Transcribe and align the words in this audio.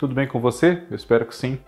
Tudo 0.00 0.14
bem 0.14 0.26
com 0.26 0.40
você? 0.40 0.82
Eu 0.88 0.96
espero 0.96 1.26
que 1.26 1.36
sim. 1.36 1.58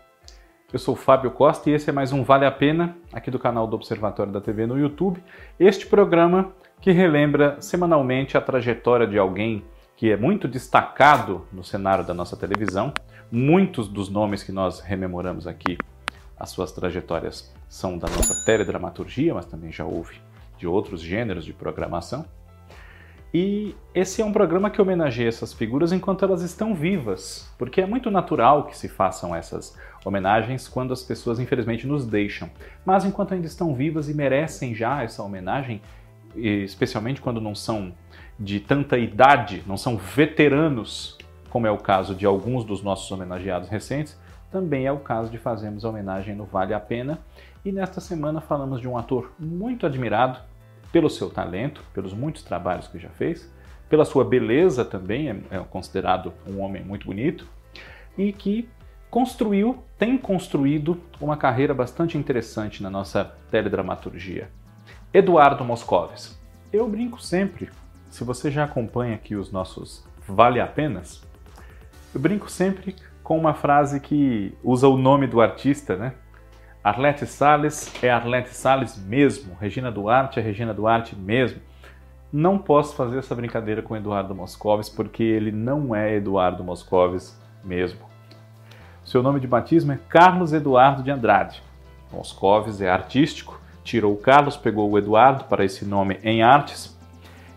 Eu 0.73 0.79
sou 0.79 0.97
Fábio 0.97 1.31
Costa 1.33 1.69
e 1.69 1.75
esse 1.75 1.91
é 1.91 1.93
mais 1.93 2.15
um 2.15 2.25
Vale 2.25 2.47
a 2.47 2.51
Pena 2.51 2.97
aqui 3.13 3.31
do 3.31 3.39
canal 3.39 3.67
do 3.67 3.77
Observatório 3.77 4.33
da 4.33 4.41
TV 4.41 4.65
no 4.65 4.79
YouTube. 4.79 5.23
Este 5.61 5.87
programa 5.87 6.51
que 6.81 6.93
relembra 6.93 7.61
semanalmente 7.61 8.35
a 8.35 8.41
trajetória 8.41 9.07
de 9.07 9.19
alguém 9.19 9.63
que 9.95 10.11
é 10.11 10.17
muito 10.17 10.49
destacado 10.49 11.47
no 11.53 11.63
cenário 11.63 12.07
da 12.07 12.15
nossa 12.15 12.35
televisão. 12.35 12.95
Muitos 13.31 13.87
dos 13.87 14.09
nomes 14.09 14.43
que 14.43 14.51
nós 14.51 14.81
rememoramos 14.81 15.47
aqui, 15.47 15.77
as 16.41 16.49
suas 16.49 16.73
trajetórias 16.73 17.55
são 17.69 17.99
da 17.99 18.09
nossa 18.09 18.47
teledramaturgia, 18.47 19.35
mas 19.35 19.45
também 19.45 19.71
já 19.71 19.85
houve 19.85 20.23
de 20.57 20.67
outros 20.67 21.03
gêneros 21.03 21.45
de 21.45 21.53
programação. 21.53 22.25
E 23.35 23.75
esse 23.95 24.21
é 24.21 24.25
um 24.25 24.33
programa 24.33 24.69
que 24.69 24.81
homenageia 24.81 25.29
essas 25.29 25.55
figuras 25.55 25.91
enquanto 25.91 26.23
elas 26.23 26.43
estão 26.43 26.75
vivas, 26.75 27.51
porque 27.57 27.81
é 27.81 27.87
muito 27.87 28.11
natural 28.11 28.67
que 28.67 28.77
se 28.77 28.89
façam 28.89 29.35
essas 29.35 29.75
homenagens 30.05 30.69
quando 30.69 30.93
as 30.93 31.03
pessoas 31.03 31.41
infelizmente 31.41 31.87
nos 31.87 32.05
deixam. 32.05 32.51
Mas 32.85 33.07
enquanto 33.07 33.33
ainda 33.33 33.47
estão 33.47 33.75
vivas 33.75 34.09
e 34.11 34.15
merecem 34.15 34.75
já 34.75 35.03
essa 35.03 35.23
homenagem, 35.23 35.81
especialmente 36.37 37.23
quando 37.23 37.41
não 37.41 37.55
são 37.55 37.95
de 38.39 38.61
tanta 38.61 38.99
idade, 38.99 39.63
não 39.67 39.79
são 39.79 39.97
veteranos, 39.97 41.17
como 41.49 41.67
é 41.67 41.71
o 41.71 41.79
caso 41.79 42.15
de 42.15 42.27
alguns 42.27 42.65
dos 42.65 42.83
nossos 42.83 43.11
homenageados 43.11 43.69
recentes, 43.69 44.19
também 44.51 44.87
é 44.87 44.93
o 44.93 44.99
caso 44.99 45.31
de 45.31 45.39
fazermos 45.39 45.87
a 45.87 45.89
homenagem 45.89 46.35
no 46.35 46.45
Vale 46.45 46.75
a 46.75 46.81
Pena. 46.81 47.19
E 47.65 47.73
nesta 47.73 48.01
semana 48.01 48.43
falamos 48.43 48.81
de 48.81 48.89
um 48.89 48.99
ator 48.99 49.33
muito 49.39 49.87
admirado, 49.87 50.39
pelo 50.93 51.09
seu 51.09 51.31
talento, 51.31 51.83
pelos 51.95 52.13
muitos 52.13 52.43
trabalhos 52.43 52.87
que 52.87 52.99
já 52.99 53.09
fez, 53.09 53.51
pela 53.89 54.05
sua 54.05 54.25
beleza 54.25 54.85
também, 54.85 55.29
é, 55.29 55.37
é 55.51 55.59
considerado 55.59 56.33
um 56.47 56.61
homem 56.61 56.85
muito 56.85 57.07
bonito, 57.07 57.49
e 58.17 58.33
que 58.33 58.69
construiu, 59.11 59.83
tem 59.99 60.17
construído 60.17 61.01
uma 61.21 61.37
carreira 61.37 61.75
bastante 61.75 62.17
interessante 62.17 62.83
na 62.83 62.91
nossa 62.91 63.25
teledramaturgia. 63.51 64.51
Eduardo 65.13 65.65
Moscovis. 65.65 66.41
Eu 66.73 66.89
brinco 66.89 67.21
sempre, 67.21 67.69
se 68.09 68.25
você 68.25 68.51
já 68.51 68.65
acompanha 68.65 69.15
aqui 69.15 69.35
os 69.35 69.53
nossos 69.53 70.07
Vale 70.27 70.61
Apenas, 70.61 71.23
eu 72.15 72.21
brinco 72.21 72.51
sempre 72.51 72.97
com 73.23 73.37
uma 73.37 73.53
frase 73.53 74.01
que 74.01 74.57
usa 74.65 74.89
o 74.89 74.97
nome 74.97 75.27
do 75.27 75.41
artista, 75.41 75.97
né? 75.97 76.15
Arlete 76.85 77.27
Salles 77.27 77.93
é 78.03 78.11
Arlete 78.11 78.49
Salles 78.49 78.97
mesmo, 78.97 79.57
Regina 79.61 79.89
Duarte 79.89 80.41
é 80.41 80.43
Regina 80.43 80.75
Duarte 80.75 81.15
mesmo. 81.15 81.61
Não 82.33 82.59
posso 82.59 82.97
fazer 82.97 83.19
essa 83.19 83.37
brincadeira 83.37 83.83
com 83.83 83.97
Eduardo 83.97 84.35
Moscovis 84.35 84.89
porque 84.89 85.23
ele 85.23 85.53
não 85.53 85.95
é 85.95 86.17
Eduardo 86.17 86.65
Moscovis 86.65 87.41
mesmo. 87.63 88.01
Seu 89.05 89.23
nome 89.23 89.39
de 89.39 89.47
batismo 89.47 89.93
é 89.93 89.99
Carlos 90.09 90.53
Eduardo 90.53 91.05
de 91.05 91.13
Andrade. 91.13 91.63
Moscovis 92.11 92.81
é 92.81 92.91
artístico, 92.91 93.61
tirou 93.85 94.15
o 94.15 94.19
Carlos, 94.19 94.57
pegou 94.57 94.91
o 94.91 94.99
Eduardo 94.99 95.45
para 95.45 95.65
esse 95.65 95.85
nome 95.85 96.19
em 96.25 96.43
artes. 96.43 96.99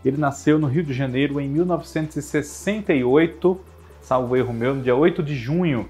Ele 0.03 0.17
nasceu 0.17 0.59
no 0.59 0.67
Rio 0.67 0.83
de 0.83 0.93
Janeiro 0.93 1.41
em 1.41 1.49
1968, 1.49 3.59
salvo 4.01 4.37
erro 4.37 4.53
meu, 4.53 4.75
no 4.75 4.83
dia 4.83 4.95
8 4.95 5.23
de 5.23 5.35
junho 5.35 5.89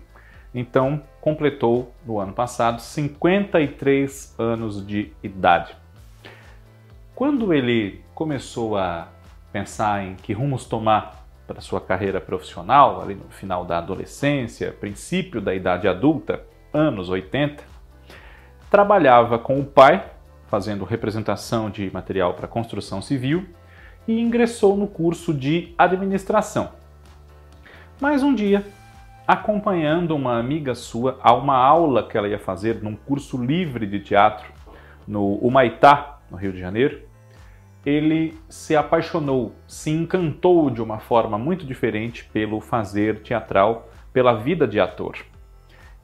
então 0.55 1.01
completou 1.25 1.91
no 2.05 2.19
ano 2.19 2.33
passado 2.33 2.79
53 2.79 4.35
anos 4.37 4.85
de 4.85 5.11
idade. 5.23 5.75
Quando 7.15 7.51
ele 7.51 8.03
começou 8.13 8.77
a 8.77 9.07
pensar 9.51 10.03
em 10.03 10.13
que 10.13 10.33
rumos 10.33 10.65
tomar 10.65 11.25
para 11.47 11.61
sua 11.61 11.81
carreira 11.81 12.21
profissional, 12.21 13.01
ali 13.01 13.15
no 13.15 13.27
final 13.31 13.65
da 13.65 13.79
adolescência, 13.79 14.71
princípio 14.71 15.41
da 15.41 15.55
idade 15.55 15.87
adulta, 15.87 16.43
anos 16.71 17.09
80, 17.09 17.63
trabalhava 18.69 19.39
com 19.39 19.59
o 19.59 19.65
pai, 19.65 20.05
fazendo 20.47 20.85
representação 20.85 21.71
de 21.71 21.91
material 21.91 22.35
para 22.35 22.47
construção 22.47 23.01
civil, 23.01 23.47
e 24.07 24.21
ingressou 24.21 24.77
no 24.77 24.85
curso 24.85 25.33
de 25.33 25.73
administração. 25.75 26.73
Mas 27.99 28.21
um 28.21 28.35
dia 28.35 28.63
acompanhando 29.27 30.15
uma 30.15 30.37
amiga 30.37 30.75
sua 30.75 31.19
a 31.21 31.33
uma 31.33 31.55
aula 31.55 32.07
que 32.07 32.17
ela 32.17 32.27
ia 32.27 32.39
fazer 32.39 32.81
num 32.81 32.95
curso 32.95 33.43
livre 33.43 33.85
de 33.87 33.99
teatro 33.99 34.51
no 35.07 35.35
Humaitá, 35.35 36.19
no 36.29 36.37
Rio 36.37 36.53
de 36.53 36.59
Janeiro. 36.59 37.01
Ele 37.85 38.37
se 38.49 38.75
apaixonou, 38.75 39.53
se 39.67 39.91
encantou 39.91 40.69
de 40.69 40.81
uma 40.81 40.99
forma 40.99 41.37
muito 41.37 41.65
diferente 41.65 42.25
pelo 42.25 42.59
fazer 42.59 43.21
teatral, 43.21 43.89
pela 44.11 44.33
vida 44.33 44.67
de 44.67 44.79
ator 44.79 45.17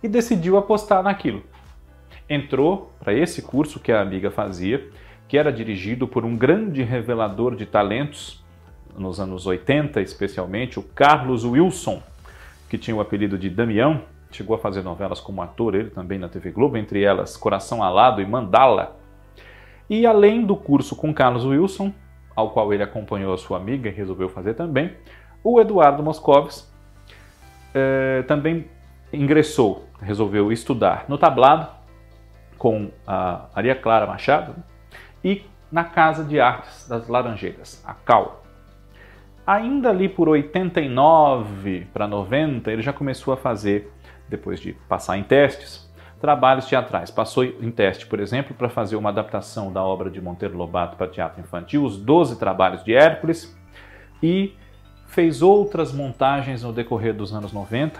e 0.03 0.07
decidiu 0.07 0.57
apostar 0.57 1.03
naquilo. 1.03 1.43
Entrou 2.29 2.91
para 2.99 3.13
esse 3.13 3.41
curso 3.41 3.79
que 3.79 3.91
a 3.91 4.01
amiga 4.01 4.31
fazia, 4.31 4.89
que 5.27 5.37
era 5.37 5.51
dirigido 5.51 6.07
por 6.07 6.25
um 6.25 6.35
grande 6.35 6.83
revelador 6.83 7.55
de 7.55 7.65
talentos 7.65 8.43
nos 8.97 9.19
anos 9.19 9.45
80, 9.45 10.01
especialmente 10.01 10.79
o 10.79 10.83
Carlos 10.83 11.45
Wilson, 11.45 12.01
que 12.71 12.77
tinha 12.77 12.95
o 12.95 13.01
apelido 13.01 13.37
de 13.37 13.49
Damião, 13.49 14.03
chegou 14.31 14.55
a 14.55 14.57
fazer 14.57 14.81
novelas 14.81 15.19
como 15.19 15.41
ator, 15.41 15.75
ele 15.75 15.89
também 15.89 16.17
na 16.17 16.29
TV 16.29 16.51
Globo, 16.51 16.77
entre 16.77 17.03
elas 17.03 17.35
Coração 17.35 17.83
Alado 17.83 18.21
e 18.21 18.25
Mandala. 18.25 18.95
E 19.89 20.05
além 20.05 20.45
do 20.45 20.55
curso 20.55 20.95
com 20.95 21.13
Carlos 21.13 21.43
Wilson, 21.43 21.93
ao 22.33 22.51
qual 22.51 22.73
ele 22.73 22.81
acompanhou 22.81 23.33
a 23.33 23.37
sua 23.37 23.57
amiga 23.57 23.89
e 23.89 23.91
resolveu 23.91 24.29
fazer 24.29 24.53
também, 24.53 24.95
o 25.43 25.59
Eduardo 25.59 26.01
Moscovis 26.01 26.73
eh, 27.75 28.23
também 28.25 28.69
ingressou, 29.11 29.85
resolveu 30.01 30.49
estudar 30.49 31.03
no 31.09 31.17
tablado 31.17 31.67
com 32.57 32.89
a 33.05 33.49
Maria 33.53 33.75
Clara 33.75 34.07
Machado 34.07 34.55
e 35.21 35.43
na 35.69 35.83
Casa 35.83 36.23
de 36.23 36.39
Artes 36.39 36.87
das 36.87 37.09
Laranjeiras, 37.09 37.83
a 37.85 37.93
CAL. 37.93 38.40
Ainda 39.45 39.89
ali 39.89 40.07
por 40.07 40.29
89 40.29 41.87
para 41.93 42.07
90, 42.07 42.71
ele 42.71 42.81
já 42.81 42.93
começou 42.93 43.33
a 43.33 43.37
fazer, 43.37 43.91
depois 44.29 44.59
de 44.59 44.73
passar 44.87 45.17
em 45.17 45.23
testes, 45.23 45.91
trabalhos 46.21 46.67
teatrais. 46.67 47.09
Passou 47.09 47.43
em 47.43 47.71
teste, 47.71 48.05
por 48.05 48.19
exemplo, 48.19 48.53
para 48.53 48.69
fazer 48.69 48.95
uma 48.95 49.09
adaptação 49.09 49.73
da 49.73 49.83
obra 49.83 50.09
de 50.09 50.21
Monteiro 50.21 50.55
Lobato 50.55 50.95
para 50.95 51.07
teatro 51.07 51.41
infantil, 51.41 51.83
Os 51.83 51.97
Doze 51.97 52.37
Trabalhos 52.37 52.83
de 52.83 52.93
Hércules, 52.93 53.57
e 54.21 54.53
fez 55.07 55.41
outras 55.41 55.91
montagens 55.91 56.61
no 56.61 56.71
decorrer 56.71 57.13
dos 57.13 57.33
anos 57.33 57.51
90, 57.51 57.99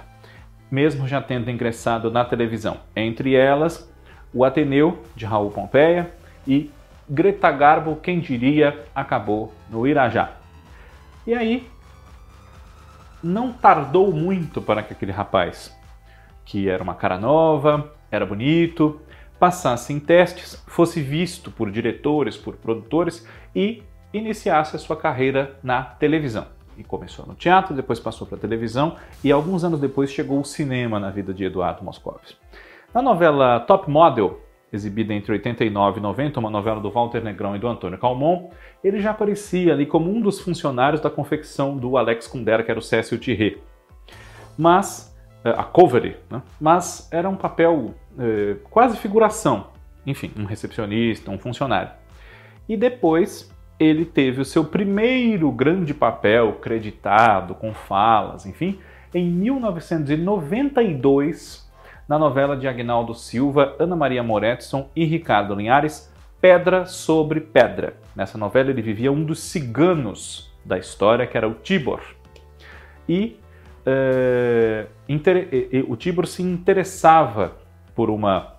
mesmo 0.70 1.08
já 1.08 1.20
tendo 1.20 1.50
ingressado 1.50 2.12
na 2.12 2.24
televisão. 2.24 2.78
Entre 2.96 3.36
elas, 3.36 3.92
O 4.34 4.46
Ateneu, 4.46 5.02
de 5.16 5.26
Raul 5.26 5.50
Pompeia, 5.50 6.12
e 6.48 6.72
Greta 7.10 7.52
Garbo, 7.52 7.98
quem 7.98 8.20
diria, 8.20 8.86
acabou 8.96 9.52
no 9.70 9.86
Irajá. 9.86 10.41
E 11.26 11.34
aí, 11.34 11.68
não 13.24 13.54
tardou 13.54 14.12
muito 14.12 14.62
para 14.62 14.82
que 14.82 14.94
aquele 14.94 15.12
rapaz, 15.12 15.78
que 16.44 16.68
era 16.68 16.82
uma 16.82 16.96
cara 16.96 17.18
nova, 17.18 17.94
era 18.10 18.26
bonito, 18.26 19.00
passasse 19.40 19.94
em 19.94 20.00
testes, 20.00 20.64
fosse 20.68 21.02
visto 21.02 21.52
por 21.52 21.72
diretores, 21.72 22.38
por 22.38 22.56
produtores 22.56 23.28
e 23.56 23.84
iniciasse 24.14 24.76
a 24.76 24.80
sua 24.80 24.96
carreira 24.96 25.58
na 25.64 25.84
televisão. 25.84 26.48
E 26.78 26.84
começou 26.84 27.26
no 27.26 27.36
teatro, 27.36 27.76
depois 27.76 28.00
passou 28.00 28.26
para 28.26 28.38
a 28.38 28.40
televisão 28.40 28.96
e 29.24 29.32
alguns 29.32 29.64
anos 29.64 29.80
depois 29.80 30.12
chegou 30.12 30.40
o 30.40 30.46
cinema 30.46 31.00
na 31.00 31.12
vida 31.12 31.34
de 31.34 31.44
Eduardo 31.44 31.84
Moscovis. 31.84 32.36
Na 32.94 33.02
novela 33.02 33.60
Top 33.62 33.90
Model, 33.90 34.40
exibida 34.72 35.14
entre 35.14 35.34
89 35.34 36.00
e 36.00 36.02
90, 36.02 36.40
uma 36.40 36.50
novela 36.50 36.80
do 36.80 36.90
Walter 36.90 37.22
Negrão 37.24 37.56
e 37.56 37.60
do 37.60 37.68
Antônio 37.68 37.98
Calmon, 37.98 38.50
ele 38.84 39.02
já 39.02 39.12
aparecia 39.12 39.74
ali 39.74 39.86
como 39.86 40.10
um 40.10 40.22
dos 40.22 40.40
funcionários 40.40 41.02
da 41.02 41.10
confecção 41.10 41.78
do 41.78 41.98
Alex 41.98 42.28
Kundera, 42.28 42.64
que 42.64 42.72
era 42.72 42.80
o 42.80 42.84
Cécio 42.84 43.20
Thierry. 43.20 43.62
Mas, 44.58 45.14
eh, 45.44 45.50
a 45.50 45.64
Covery, 45.64 46.16
né? 46.30 46.42
mas 46.60 47.10
era 47.12 47.30
um 47.30 47.36
papel 47.36 47.94
eh, 48.18 48.56
quase 48.70 48.98
figuração, 48.98 49.68
enfim, 50.06 50.32
um 50.38 50.46
recepcionista, 50.46 51.30
um 51.30 51.38
funcionário. 51.38 51.92
E 52.68 52.76
depois 52.78 53.52
ele 53.78 54.06
teve 54.06 54.40
o 54.40 54.46
seu 54.46 54.64
primeiro 54.64 55.52
grande 55.52 55.94
papel 55.94 56.54
creditado, 56.62 57.56
com 57.56 57.74
falas, 57.74 58.46
enfim, 58.46 58.80
em 59.14 59.30
1992, 59.30 61.70
na 62.08 62.20
novela 62.20 62.58
de 62.58 62.68
Agnaldo 62.68 63.14
Silva, 63.14 63.76
Ana 63.80 63.96
Maria 63.96 64.24
Moretson 64.24 64.90
e 64.96 65.06
Ricardo 65.06 65.56
Linhares, 65.56 66.12
Pedra 66.40 66.86
sobre 66.86 67.40
Pedra. 67.40 67.96
Nessa 68.16 68.38
novela 68.38 68.70
ele 68.72 68.82
vivia 68.82 69.12
um 69.12 69.24
dos 69.24 69.40
ciganos 69.40 70.52
da 70.66 70.78
história, 70.78 71.28
que 71.28 71.38
era 71.38 71.48
o 71.48 71.54
Tibor. 71.54 72.02
E 73.08 73.40
é, 73.86 74.88
o 75.88 75.96
Tibor 75.96 76.28
se 76.28 76.42
interessava 76.42 77.54
por 77.96 78.10
uma, 78.10 78.56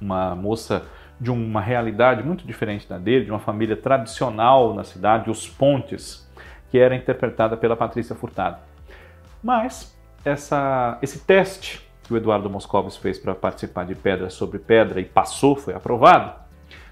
uma 0.00 0.34
moça 0.34 0.84
de 1.20 1.30
uma 1.30 1.60
realidade 1.60 2.22
muito 2.22 2.46
diferente 2.46 2.88
da 2.88 2.96
dele, 2.96 3.26
de 3.26 3.30
uma 3.30 3.38
família 3.38 3.76
tradicional 3.76 4.74
na 4.74 4.84
cidade, 4.84 5.30
os 5.30 5.46
Pontes, 5.46 6.28
que 6.70 6.78
era 6.78 6.94
interpretada 6.94 7.56
pela 7.56 7.76
Patrícia 7.76 8.14
Furtado. 8.14 8.58
Mas 9.42 9.96
essa, 10.24 10.98
esse 11.02 11.24
teste 11.24 11.89
que 12.10 12.14
o 12.14 12.16
Eduardo 12.16 12.50
Moscovitz 12.50 12.96
fez 12.96 13.20
para 13.20 13.36
participar 13.36 13.86
de 13.86 13.94
Pedra 13.94 14.28
sobre 14.30 14.58
Pedra 14.58 15.00
e 15.00 15.04
passou, 15.04 15.54
foi 15.54 15.74
aprovado, 15.74 16.32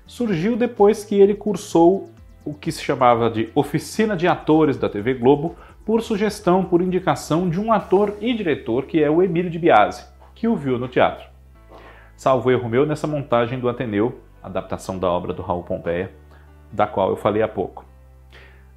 surgiu 0.06 0.56
depois 0.56 1.04
que 1.04 1.20
ele 1.20 1.34
cursou 1.34 2.08
o 2.44 2.54
que 2.54 2.70
se 2.70 2.84
chamava 2.84 3.28
de 3.28 3.50
Oficina 3.52 4.16
de 4.16 4.28
Atores 4.28 4.76
da 4.76 4.88
TV 4.88 5.14
Globo, 5.14 5.56
por 5.84 6.02
sugestão, 6.02 6.64
por 6.64 6.80
indicação 6.80 7.50
de 7.50 7.60
um 7.60 7.72
ator 7.72 8.14
e 8.20 8.32
diretor 8.32 8.86
que 8.86 9.02
é 9.02 9.10
o 9.10 9.20
Emílio 9.20 9.50
de 9.50 9.58
Biasi, 9.58 10.06
que 10.36 10.46
o 10.46 10.54
viu 10.54 10.78
no 10.78 10.86
teatro. 10.86 11.26
Salvo 12.14 12.52
erro 12.52 12.68
meu 12.68 12.86
nessa 12.86 13.08
montagem 13.08 13.58
do 13.58 13.68
Ateneu, 13.68 14.20
adaptação 14.40 15.00
da 15.00 15.10
obra 15.10 15.32
do 15.32 15.42
Raul 15.42 15.64
Pompeia, 15.64 16.12
da 16.70 16.86
qual 16.86 17.10
eu 17.10 17.16
falei 17.16 17.42
há 17.42 17.48
pouco. 17.48 17.84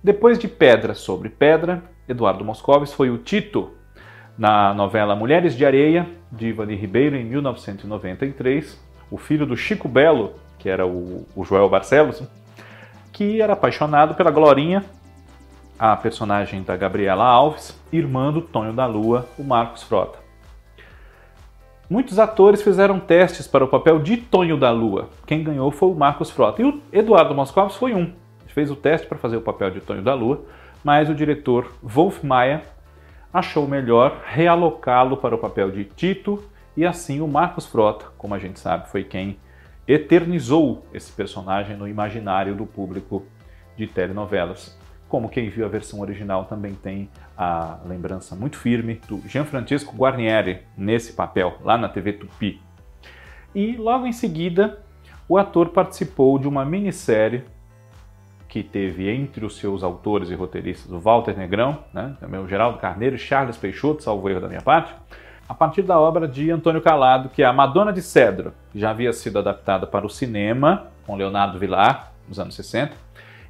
Depois 0.04 0.40
de 0.40 0.48
Pedra 0.48 0.96
sobre 0.96 1.30
Pedra, 1.30 1.84
Eduardo 2.10 2.44
Moscovis 2.44 2.92
foi 2.92 3.12
o 3.12 3.20
Tito 3.20 3.80
na 4.42 4.74
novela 4.74 5.16
Mulheres 5.16 5.56
de 5.56 5.64
Areia, 5.64 6.08
de 6.32 6.48
Ivani 6.48 6.74
Ribeiro, 6.74 7.16
em 7.16 7.24
1993, 7.24 8.84
o 9.12 9.16
filho 9.16 9.46
do 9.46 9.56
Chico 9.56 9.88
Belo, 9.88 10.34
que 10.58 10.68
era 10.68 10.84
o, 10.84 11.28
o 11.36 11.46
Joel 11.46 11.70
Barcelos, 11.70 12.24
que 13.14 13.40
era 13.40 13.54
apaixonado 13.54 14.16
pela 14.16 14.32
Glorinha, 14.32 14.84
a 15.78 15.96
personagem 15.96 16.64
da 16.64 16.76
Gabriela 16.76 17.24
Alves, 17.24 17.80
irmã 17.94 18.34
do 18.34 18.42
Tonho 18.42 18.74
da 18.74 18.88
Lua, 18.88 19.28
o 19.38 19.44
Marcos 19.44 19.84
Frota. 19.84 20.18
Muitos 21.88 22.18
atores 22.18 22.64
fizeram 22.64 23.00
testes 23.00 23.48
para 23.48 23.64
o 23.64 23.68
papel 23.68 24.00
de 24.00 24.18
Tonho 24.18 24.58
da 24.58 24.72
Lua. 24.72 25.10
Quem 25.28 25.44
ganhou 25.44 25.70
foi 25.70 25.90
o 25.90 25.94
Marcos 25.94 26.32
Frota. 26.32 26.64
E 26.64 26.66
o 26.66 26.82
Eduardo 26.92 27.36
Moscovitz 27.36 27.76
foi 27.76 27.94
um. 27.94 28.12
Fez 28.48 28.72
o 28.72 28.76
teste 28.76 29.06
para 29.06 29.20
fazer 29.20 29.38
o 29.38 29.42
papel 29.42 29.70
de 29.70 29.82
Tonho 29.82 30.02
da 30.02 30.16
Lua, 30.16 30.42
mas 30.84 31.12
o 31.12 31.14
diretor 31.14 31.72
Wolf 31.84 32.24
Maia 32.24 32.64
achou 33.34 33.68
melhor 33.68 34.22
realocá-lo 34.26 35.18
para 35.18 35.36
o 35.36 35.38
papel 35.38 35.72
de 35.72 35.86
Tito 35.86 36.44
e 36.76 36.86
assim 36.86 37.22
o 37.22 37.28
Marcos 37.28 37.66
Frota, 37.66 38.06
como 38.18 38.34
a 38.34 38.40
gente 38.40 38.60
sabe, 38.60 38.90
foi 38.90 39.04
quem 39.04 39.38
eternizou 39.88 40.86
esse 40.94 41.12
personagem 41.12 41.76
no 41.76 41.88
imaginário 41.88 42.56
do 42.56 42.66
público 42.66 43.26
de 43.76 43.88
telenovelas. 43.88 44.78
Como 45.10 45.28
quem 45.28 45.50
viu 45.50 45.66
a 45.66 45.70
versão 45.70 46.00
original 46.00 46.46
também 46.46 46.74
tem 46.74 47.10
a 47.38 47.80
lembrança 47.86 48.36
muito 48.36 48.58
firme 48.58 49.02
do 49.08 49.22
Gianfrancesco 49.28 49.96
Guarnieri 49.96 50.62
nesse 50.78 51.14
papel, 51.14 51.58
lá 51.62 51.78
na 51.78 51.90
TV 51.90 52.14
Tupi. 52.14 52.62
E 53.54 53.76
logo 53.76 54.08
em 54.08 54.14
seguida, 54.14 54.82
o 55.28 55.38
ator 55.38 55.70
participou 55.70 56.40
de 56.40 56.48
uma 56.48 56.64
minissérie 56.64 57.44
que 58.52 58.62
teve 58.62 59.10
entre 59.10 59.46
os 59.46 59.56
seus 59.56 59.82
autores 59.82 60.30
e 60.30 60.36
roteiristas 60.36 60.92
o 60.92 61.00
Walter 61.00 61.38
Negrão, 61.38 61.86
né, 61.94 62.18
também 62.20 62.38
o 62.38 62.46
Geraldo 62.46 62.78
Carneiro 62.80 63.16
e 63.16 63.18
Charles 63.18 63.56
Peixoto, 63.56 64.04
salvo 64.04 64.30
erro 64.30 64.42
da 64.42 64.50
minha 64.50 64.62
parte, 64.62 64.94
a 65.48 65.54
partir 65.54 65.84
da 65.84 65.98
obra 65.98 66.28
de 66.28 66.52
Antônio 66.52 66.82
Calado, 66.82 67.30
que 67.30 67.42
é 67.42 67.46
A 67.46 67.54
Madonna 67.54 67.94
de 67.94 68.02
Cedro, 68.02 68.54
que 68.70 68.78
já 68.78 68.90
havia 68.90 69.14
sido 69.14 69.40
adaptada 69.40 69.88
para 69.88 70.06
o 70.06 70.10
cinema, 70.10 70.88
com 71.08 71.16
Leonardo 71.16 71.58
Villar, 71.58 72.12
nos 72.28 72.42
anos 72.42 72.54
60. 72.56 72.94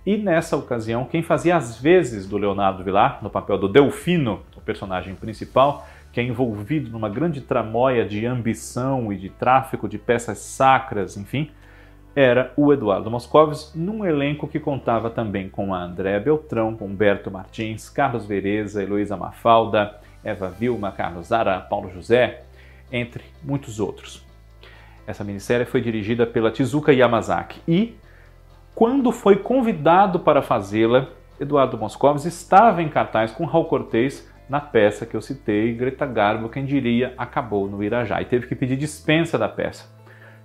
E 0.05 0.17
nessa 0.17 0.55
ocasião, 0.55 1.05
quem 1.05 1.23
fazia 1.23 1.55
as 1.55 1.79
vezes 1.79 2.27
do 2.27 2.37
Leonardo 2.37 2.83
Villar, 2.83 3.17
no 3.23 3.29
papel 3.31 3.57
do 3.57 3.67
Delfino, 3.67 4.41
o 4.55 4.61
personagem 4.61 5.15
principal, 5.15 5.87
que 6.13 6.19
é 6.19 6.23
envolvido 6.23 6.91
numa 6.91 7.09
grande 7.09 7.41
tramóia 7.41 8.05
de 8.05 8.23
ambição 8.27 9.11
e 9.11 9.17
de 9.17 9.29
tráfico 9.29 9.89
de 9.89 9.97
peças 9.97 10.37
sacras, 10.37 11.17
enfim, 11.17 11.49
era 12.15 12.51
o 12.57 12.73
Eduardo 12.73 13.09
Moscovis, 13.09 13.71
num 13.73 14.05
elenco 14.05 14.47
que 14.47 14.59
contava 14.59 15.09
também 15.09 15.49
com 15.49 15.73
a 15.73 15.81
André 15.81 16.19
Beltrão, 16.19 16.77
Humberto 16.79 17.31
Martins, 17.31 17.89
Carlos 17.89 18.25
Vereza, 18.25 18.83
Heloísa 18.83 19.15
Mafalda, 19.15 19.95
Eva 20.23 20.49
Vilma, 20.49 20.91
Carlos 20.91 21.27
Zara, 21.27 21.59
Paulo 21.59 21.89
José, 21.89 22.43
entre 22.91 23.23
muitos 23.43 23.79
outros. 23.79 24.25
Essa 25.07 25.23
minissérie 25.23 25.65
foi 25.65 25.81
dirigida 25.81 26.27
pela 26.27 26.51
Tizuka 26.51 26.93
Yamazaki 26.93 27.61
e, 27.67 27.95
quando 28.75 29.11
foi 29.11 29.37
convidado 29.37 30.19
para 30.19 30.41
fazê-la, 30.41 31.07
Eduardo 31.39 31.77
Moscovitz 31.77 32.25
estava 32.25 32.81
em 32.83 32.89
cartaz 32.89 33.31
com 33.31 33.45
Raul 33.45 33.65
Cortez 33.65 34.29
na 34.47 34.59
peça 34.59 35.05
que 35.05 35.15
eu 35.15 35.21
citei, 35.21 35.73
Greta 35.73 36.05
Garbo, 36.05 36.49
quem 36.49 36.65
diria, 36.65 37.13
acabou 37.17 37.69
no 37.69 37.81
Irajá 37.81 38.21
e 38.21 38.25
teve 38.25 38.47
que 38.47 38.55
pedir 38.55 38.75
dispensa 38.75 39.37
da 39.37 39.47
peça. 39.47 40.00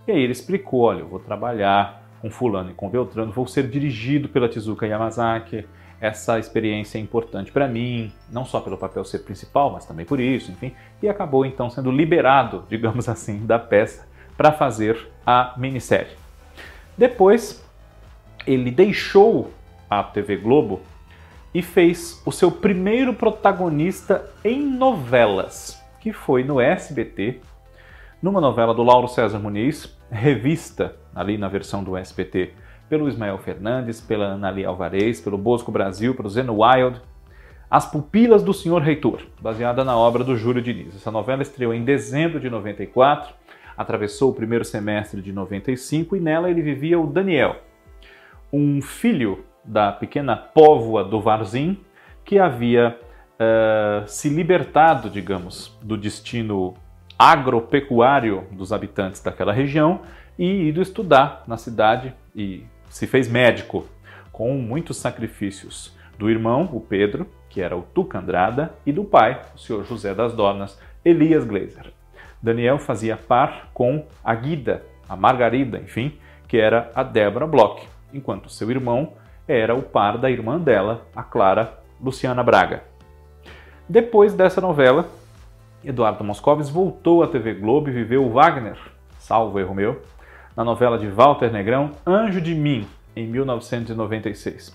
E 0.07 0.13
aí 0.13 0.21
ele 0.21 0.33
explicou, 0.33 0.83
olha, 0.83 1.01
eu 1.01 1.09
vou 1.09 1.19
trabalhar 1.19 2.03
com 2.21 2.31
fulano 2.31 2.71
e 2.71 2.75
com 2.75 2.89
Beltrano, 2.89 3.33
vou 3.33 3.47
ser 3.47 3.69
dirigido 3.69 4.29
pela 4.29 4.49
Tizuka 4.49 4.87
Yamazaki, 4.87 5.67
essa 6.01 6.39
experiência 6.39 6.99
é 6.99 7.01
importante 7.01 7.51
para 7.51 7.67
mim, 7.67 8.13
não 8.31 8.45
só 8.45 8.61
pelo 8.61 8.77
papel 8.77 9.05
ser 9.05 9.21
principal, 9.21 9.71
mas 9.71 9.87
também 9.87 10.05
por 10.05 10.21
isso, 10.21 10.51
enfim, 10.51 10.73
e 11.03 11.09
acabou 11.09 11.45
então 11.47 11.71
sendo 11.71 11.91
liberado, 11.91 12.65
digamos 12.69 13.09
assim, 13.09 13.47
da 13.47 13.59
peça 13.59 14.07
para 14.37 14.53
fazer 14.53 15.11
a 15.27 15.55
minissérie. 15.57 16.13
Depois, 16.97 17.65
ele 18.47 18.71
deixou 18.71 19.51
a 19.89 20.03
TV 20.03 20.37
Globo 20.37 20.81
e 21.55 21.63
fez 21.63 22.23
o 22.27 22.33
seu 22.33 22.51
primeiro 22.51 23.15
protagonista 23.15 24.31
em 24.45 24.61
novelas, 24.61 25.83
que 26.01 26.13
foi 26.13 26.45
no 26.45 26.61
SBT, 26.61 27.41
numa 28.23 28.41
novela 28.41 28.75
do 28.75 28.83
Lauro 28.83 29.09
César 29.09 29.39
Muniz, 29.39 29.96
revista 30.11 30.97
ali 31.15 31.37
na 31.39 31.49
versão 31.49 31.83
do 31.83 31.97
SBT 31.97 32.53
pelo 32.89 33.09
Ismael 33.09 33.39
Fernandes, 33.39 34.01
pela 34.01 34.33
Anali 34.33 34.65
Alvarez, 34.65 35.21
pelo 35.21 35.37
Bosco 35.37 35.73
Brasil, 35.73 36.15
pelo 36.15 36.29
Zeno 36.29 36.63
Wild, 36.63 37.01
As 37.69 37.91
Pupilas 37.91 38.43
do 38.43 38.55
Senhor 38.55 38.81
Reitor, 38.81 39.23
baseada 39.41 39.85
na 39.85 39.97
obra 39.97 40.23
do 40.23 40.37
Júlio 40.37 40.63
Diniz. 40.63 40.95
Essa 40.95 41.11
novela 41.11 41.43
estreou 41.43 41.75
em 41.75 41.85
dezembro 41.85 42.39
de 42.39 42.49
94, 42.49 43.35
atravessou 43.77 44.31
o 44.31 44.35
primeiro 44.35 44.65
semestre 44.65 45.21
de 45.21 45.33
95 45.33 46.17
e 46.17 46.21
nela 46.21 46.49
ele 46.49 46.63
vivia 46.63 46.99
o 46.99 47.07
Daniel, 47.07 47.57
um 48.53 48.81
filho 48.81 49.45
da 49.65 49.91
pequena 49.91 50.37
póvoa 50.37 51.03
do 51.03 51.21
Varzim 51.21 51.81
que 52.25 52.39
havia 52.39 52.99
uh, 53.35 54.07
se 54.07 54.29
libertado, 54.29 55.11
digamos, 55.11 55.77
do 55.83 55.97
destino 55.97 56.75
agropecuário 57.19 58.45
dos 58.53 58.73
habitantes 58.73 59.23
daquela 59.23 59.53
região 59.53 60.01
e 60.39 60.69
ido 60.69 60.83
estudar 60.83 61.45
na 61.47 61.57
cidade 61.57 62.15
e 62.35 62.65
se 62.89 63.07
fez 63.07 63.29
médico, 63.29 63.87
com 64.31 64.55
muitos 64.55 64.99
sacrifícios 64.99 65.97
do 66.19 66.31
irmão, 66.31 66.69
o 66.73 66.81
Pedro, 66.81 67.27
que 67.49 67.61
era 67.61 67.77
o 67.77 67.83
Tuca 67.83 68.19
Andrada, 68.19 68.75
e 68.85 68.93
do 68.93 69.05
pai, 69.05 69.41
o 69.55 69.59
senhor 69.59 69.85
José 69.85 70.15
das 70.15 70.35
Dornas, 70.35 70.79
Elias 71.05 71.45
Glazer. 71.45 71.93
Daniel 72.43 72.79
fazia 72.79 73.17
par 73.17 73.71
com 73.73 74.07
a 74.23 74.35
Guida, 74.35 74.83
a 75.09 75.17
Margarida, 75.17 75.79
enfim, 75.79 76.19
que 76.47 76.59
era 76.59 76.91
a 76.95 77.03
Débora 77.03 77.47
Bloch, 77.47 77.83
enquanto 78.13 78.51
seu 78.51 78.71
irmão 78.71 79.15
era 79.49 79.75
o 79.75 79.83
par 79.83 80.19
da 80.19 80.31
irmã 80.31 80.59
dela, 80.59 81.07
a 81.15 81.23
Clara 81.23 81.79
Luciana 82.01 82.43
Braga. 82.43 82.83
Depois 83.89 84.35
dessa 84.35 84.61
novela, 84.61 85.09
Eduardo 85.85 86.25
Moscovis 86.25 86.69
voltou 86.69 87.23
à 87.23 87.29
TV 87.29 87.55
Globo 87.55 87.89
e 87.89 87.93
viveu 87.93 88.25
o 88.25 88.33
Wagner, 88.33 88.77
salvo 89.19 89.59
erro 89.61 89.75
meu, 89.75 90.03
na 90.57 90.65
novela 90.65 90.99
de 90.99 91.07
Walter 91.07 91.53
Negrão, 91.53 91.93
Anjo 92.07 92.41
de 92.41 92.55
Mim, 92.55 92.87
em 93.15 93.27
1996. 93.27 94.75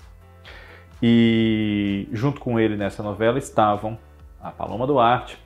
E 1.01 2.07
junto 2.11 2.39
com 2.39 2.59
ele 2.59 2.77
nessa 2.77 3.01
novela 3.01 3.39
estavam 3.39 3.97
a 4.41 4.51
Paloma 4.51 4.85
Duarte, 4.85 5.37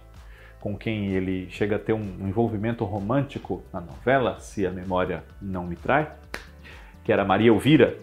com 0.59 0.77
quem 0.77 1.07
ele 1.07 1.47
chega 1.49 1.77
a 1.77 1.79
ter 1.79 1.93
um 1.93 2.27
envolvimento 2.27 2.83
romântico 2.83 3.63
na 3.71 3.79
novela, 3.79 4.39
se 4.39 4.65
a 4.65 4.71
memória 4.71 5.23
não 5.41 5.65
me 5.65 5.75
trai, 5.75 6.11
que 7.03 7.11
era 7.11 7.23
Maria 7.23 7.49
Elvira, 7.49 7.97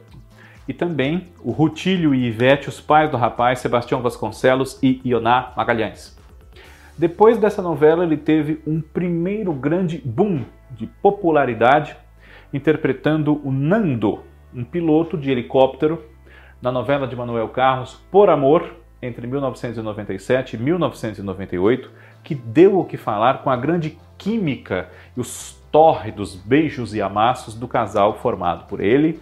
e 0.67 0.73
também 0.73 1.29
o 1.41 1.51
Rutílio 1.51 2.15
e 2.15 2.27
Ivete, 2.27 2.69
os 2.69 2.81
pais 2.81 3.11
do 3.11 3.17
rapaz, 3.17 3.59
Sebastião 3.59 4.01
Vasconcelos 4.01 4.79
e 4.83 5.03
Ioná 5.05 5.53
Magalhães. 5.57 6.17
Depois 7.03 7.37
dessa 7.37 7.61
novela, 7.61 8.05
ele 8.05 8.17
teve 8.17 8.63
um 8.65 8.81
primeiro 8.81 9.53
grande 9.53 10.01
boom 10.05 10.45
de 10.71 10.87
popularidade 10.87 11.97
interpretando 12.55 13.45
o 13.45 13.51
Nando, 13.51 14.21
um 14.55 14.63
piloto 14.63 15.19
de 15.19 15.29
helicóptero, 15.29 16.01
na 16.63 16.71
novela 16.71 17.09
de 17.09 17.17
Manuel 17.17 17.49
Carlos 17.49 18.01
Por 18.09 18.31
Amor, 18.31 18.77
entre 19.03 19.27
1997 19.27 20.55
e 20.55 20.61
1998, 20.61 21.91
que 22.23 22.37
deu 22.37 22.79
o 22.79 22.85
que 22.85 22.97
falar 22.97 23.43
com 23.43 23.51
a 23.51 23.57
grande 23.57 23.99
química 24.17 24.89
e 25.17 25.21
os 25.21 25.61
tórridos 25.73 26.37
beijos 26.37 26.95
e 26.95 27.03
amassos 27.03 27.57
do 27.57 27.67
casal 27.67 28.19
formado 28.19 28.69
por 28.69 28.79
ele 28.79 29.21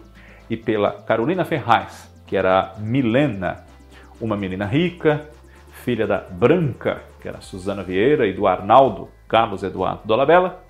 e 0.51 0.57
pela 0.59 0.93
Carolina 0.93 1.47
Ferraz, 1.47 2.15
que 2.27 2.37
era 2.37 2.75
Milena, 2.77 3.65
uma 4.21 4.37
menina 4.37 4.67
rica, 4.67 5.31
filha 5.83 6.07
da 6.07 6.19
Branca, 6.19 7.09
que 7.21 7.29
era 7.29 7.41
Suzana 7.41 7.83
Vieira, 7.83 8.27
e 8.27 8.33
do 8.33 8.47
Arnaldo 8.47 9.09
Carlos 9.29 9.63
Eduardo 9.63 10.03
Dolabella, 10.05 10.63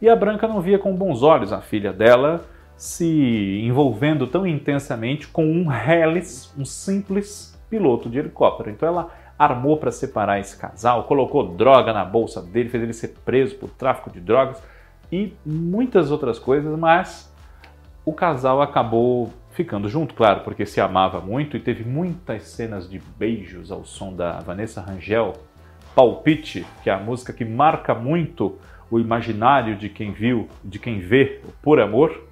e 0.00 0.08
a 0.08 0.16
Branca 0.16 0.46
não 0.46 0.60
via 0.60 0.78
com 0.78 0.94
bons 0.94 1.22
olhos 1.22 1.52
a 1.52 1.60
filha 1.60 1.92
dela 1.92 2.44
se 2.76 3.60
envolvendo 3.64 4.26
tão 4.26 4.46
intensamente 4.46 5.26
com 5.28 5.46
um 5.46 5.72
Hellis, 5.72 6.52
um 6.58 6.64
simples 6.64 7.58
piloto 7.70 8.08
de 8.08 8.18
helicóptero. 8.18 8.70
Então 8.70 8.88
ela 8.88 9.10
armou 9.38 9.78
para 9.78 9.90
separar 9.90 10.38
esse 10.38 10.56
casal, 10.56 11.04
colocou 11.04 11.54
droga 11.54 11.92
na 11.92 12.04
bolsa 12.04 12.42
dele, 12.42 12.68
fez 12.68 12.82
ele 12.82 12.92
ser 12.92 13.14
preso 13.24 13.56
por 13.56 13.70
tráfico 13.70 14.10
de 14.10 14.20
drogas 14.20 14.62
e 15.10 15.34
muitas 15.44 16.10
outras 16.10 16.38
coisas, 16.38 16.78
mas 16.78 17.32
o 18.04 18.12
casal 18.12 18.62
acabou 18.62 19.32
ficando 19.50 19.88
junto, 19.88 20.14
claro, 20.14 20.40
porque 20.40 20.66
se 20.66 20.80
amava 20.80 21.20
muito 21.20 21.56
e 21.56 21.60
teve 21.60 21.82
muitas 21.82 22.44
cenas 22.44 22.88
de 22.88 23.00
beijos 23.18 23.72
ao 23.72 23.84
som 23.84 24.14
da 24.14 24.32
Vanessa 24.40 24.82
Rangel, 24.82 25.32
Palpite, 25.96 26.66
que 26.82 26.90
é 26.90 26.92
a 26.92 26.98
música 26.98 27.32
que 27.32 27.42
marca 27.42 27.94
muito 27.94 28.58
o 28.90 29.00
imaginário 29.00 29.76
de 29.76 29.88
quem 29.88 30.12
viu, 30.12 30.46
de 30.62 30.78
quem 30.78 31.00
vê 31.00 31.40
o 31.42 31.50
Por 31.62 31.80
Amor, 31.80 32.22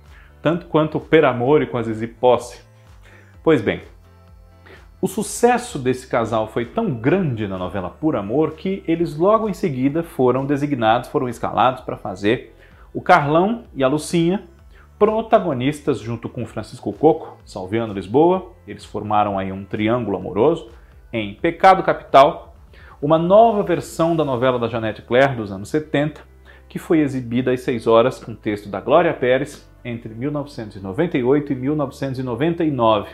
tanto 0.43 0.67
quanto 0.67 0.99
o 0.99 1.01
Per 1.01 1.25
Amor 1.25 1.67
com 1.69 1.79
a 1.79 1.83
Zizi 1.83 2.07
Posse. 2.07 2.61
Pois 3.43 3.63
bem, 3.63 3.81
o 5.01 5.09
sucesso 5.09 5.79
desse 5.79 6.07
casal 6.07 6.47
foi 6.47 6.67
tão 6.67 6.91
grande 6.91 7.49
na 7.49 7.57
novela 7.57 7.89
Por 7.89 8.17
Amor 8.17 8.53
que 8.53 8.85
eles 8.87 9.17
logo 9.17 9.49
em 9.49 9.55
seguida 9.55 10.03
foram 10.03 10.45
designados, 10.45 11.09
foram 11.09 11.27
escalados 11.27 11.81
para 11.81 11.97
fazer 11.97 12.55
o 12.93 13.01
Carlão 13.01 13.65
e 13.75 13.83
a 13.83 13.89
Lucinha, 13.89 14.45
protagonistas 14.99 16.01
junto 16.01 16.29
com 16.29 16.45
Francisco 16.45 16.93
Coco, 16.93 17.39
Salviano 17.47 17.95
Lisboa. 17.95 18.53
Eles 18.69 18.85
formaram 18.85 19.39
aí 19.39 19.51
um 19.51 19.65
triângulo 19.65 20.19
amoroso 20.19 20.71
em 21.11 21.33
Pecado 21.33 21.83
Capital, 21.83 22.54
uma 23.05 23.19
nova 23.19 23.63
versão 23.63 24.17
da 24.17 24.25
novela 24.25 24.59
da 24.59 24.67
Janete 24.67 25.03
Claire 25.03 25.37
dos 25.37 25.53
anos 25.53 25.69
70, 25.69 26.23
que 26.67 26.79
foi 26.79 27.01
exibida 27.01 27.53
às 27.53 27.61
6 27.61 27.87
horas 27.87 28.19
com 28.19 28.35
texto 28.35 28.71
da 28.71 28.81
Glória 28.81 29.13
Pérez 29.13 29.69
entre 29.85 30.15
1998 30.15 31.53
e 31.53 31.55
1999. 31.55 33.11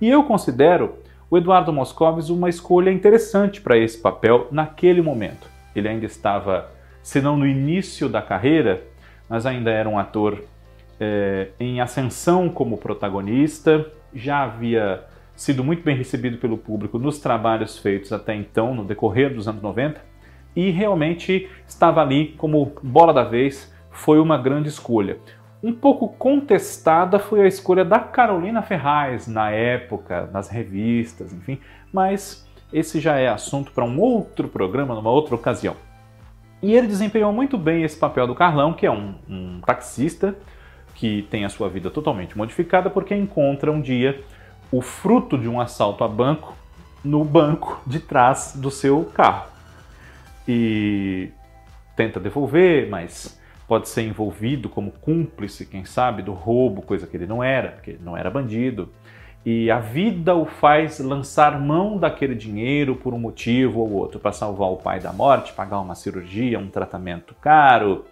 E 0.00 0.08
eu 0.08 0.22
considero 0.22 0.94
o 1.28 1.36
Eduardo 1.36 1.72
Moscovis 1.72 2.30
uma 2.30 2.48
escolha 2.48 2.92
interessante 2.92 3.60
para 3.60 3.76
esse 3.76 3.98
papel 3.98 4.46
naquele 4.52 5.02
momento. 5.02 5.48
Ele 5.74 5.88
ainda 5.88 6.06
estava, 6.06 6.70
se 7.02 7.20
não 7.20 7.36
no 7.36 7.44
início 7.44 8.08
da 8.08 8.22
carreira, 8.22 8.84
mas 9.28 9.46
ainda 9.46 9.68
era 9.68 9.88
um 9.88 9.98
ator 9.98 10.44
é, 11.00 11.48
em 11.58 11.80
ascensão 11.80 12.48
como 12.48 12.78
protagonista, 12.78 13.84
já 14.14 14.44
havia 14.44 15.02
sido 15.36 15.64
muito 15.64 15.82
bem 15.82 15.96
recebido 15.96 16.38
pelo 16.38 16.56
público 16.56 16.98
nos 16.98 17.18
trabalhos 17.18 17.78
feitos 17.78 18.12
até 18.12 18.34
então, 18.34 18.74
no 18.74 18.84
decorrer 18.84 19.34
dos 19.34 19.48
anos 19.48 19.62
90, 19.62 20.00
e 20.54 20.70
realmente 20.70 21.48
estava 21.66 22.00
ali 22.00 22.34
como 22.38 22.72
bola 22.82 23.12
da 23.12 23.24
vez, 23.24 23.74
foi 23.90 24.20
uma 24.20 24.38
grande 24.38 24.68
escolha. 24.68 25.18
Um 25.62 25.72
pouco 25.72 26.08
contestada 26.08 27.18
foi 27.18 27.40
a 27.40 27.46
escolha 27.46 27.84
da 27.84 27.98
Carolina 27.98 28.62
Ferraz 28.62 29.26
na 29.26 29.50
época, 29.50 30.28
nas 30.32 30.48
revistas, 30.48 31.32
enfim, 31.32 31.58
mas 31.92 32.46
esse 32.72 33.00
já 33.00 33.16
é 33.16 33.28
assunto 33.28 33.72
para 33.72 33.84
um 33.84 34.00
outro 34.00 34.48
programa, 34.48 34.94
numa 34.94 35.10
outra 35.10 35.34
ocasião. 35.34 35.76
E 36.62 36.72
ele 36.74 36.86
desempenhou 36.86 37.32
muito 37.32 37.58
bem 37.58 37.82
esse 37.82 37.96
papel 37.96 38.26
do 38.26 38.34
Carlão, 38.34 38.72
que 38.72 38.86
é 38.86 38.90
um, 38.90 39.14
um 39.28 39.60
taxista 39.60 40.34
que 40.94 41.22
tem 41.30 41.44
a 41.44 41.48
sua 41.48 41.68
vida 41.68 41.90
totalmente 41.90 42.36
modificada 42.38 42.88
porque 42.88 43.14
encontra 43.14 43.70
um 43.70 43.80
dia 43.80 44.22
o 44.76 44.80
fruto 44.80 45.38
de 45.38 45.48
um 45.48 45.60
assalto 45.60 46.02
a 46.02 46.08
banco 46.08 46.52
no 47.04 47.24
banco 47.24 47.80
de 47.86 48.00
trás 48.00 48.54
do 48.56 48.70
seu 48.70 49.04
carro. 49.04 49.46
E 50.48 51.30
tenta 51.94 52.18
devolver, 52.18 52.88
mas 52.90 53.40
pode 53.68 53.88
ser 53.88 54.02
envolvido 54.02 54.68
como 54.68 54.90
cúmplice, 54.90 55.64
quem 55.64 55.84
sabe, 55.84 56.22
do 56.22 56.32
roubo, 56.32 56.82
coisa 56.82 57.06
que 57.06 57.16
ele 57.16 57.26
não 57.26 57.42
era, 57.42 57.68
porque 57.72 57.90
ele 57.92 58.02
não 58.02 58.16
era 58.16 58.28
bandido. 58.28 58.90
E 59.46 59.70
a 59.70 59.78
vida 59.78 60.34
o 60.34 60.44
faz 60.44 60.98
lançar 60.98 61.60
mão 61.60 61.96
daquele 61.96 62.34
dinheiro 62.34 62.96
por 62.96 63.14
um 63.14 63.18
motivo 63.18 63.80
ou 63.80 63.92
outro, 63.92 64.18
para 64.18 64.32
salvar 64.32 64.70
o 64.70 64.76
pai 64.76 64.98
da 64.98 65.12
morte, 65.12 65.52
pagar 65.52 65.78
uma 65.80 65.94
cirurgia, 65.94 66.58
um 66.58 66.68
tratamento 66.68 67.34
caro, 67.40 68.06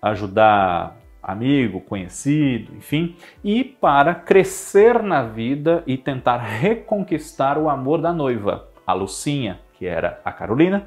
ajudar 0.00 0.96
amigo, 1.26 1.80
conhecido, 1.80 2.72
enfim, 2.76 3.16
e 3.42 3.64
para 3.64 4.14
crescer 4.14 5.02
na 5.02 5.24
vida 5.24 5.82
e 5.84 5.98
tentar 5.98 6.36
reconquistar 6.36 7.58
o 7.58 7.68
amor 7.68 8.00
da 8.00 8.12
noiva, 8.12 8.68
a 8.86 8.92
Lucinha, 8.92 9.58
que 9.74 9.86
era 9.86 10.20
a 10.24 10.30
Carolina, 10.30 10.86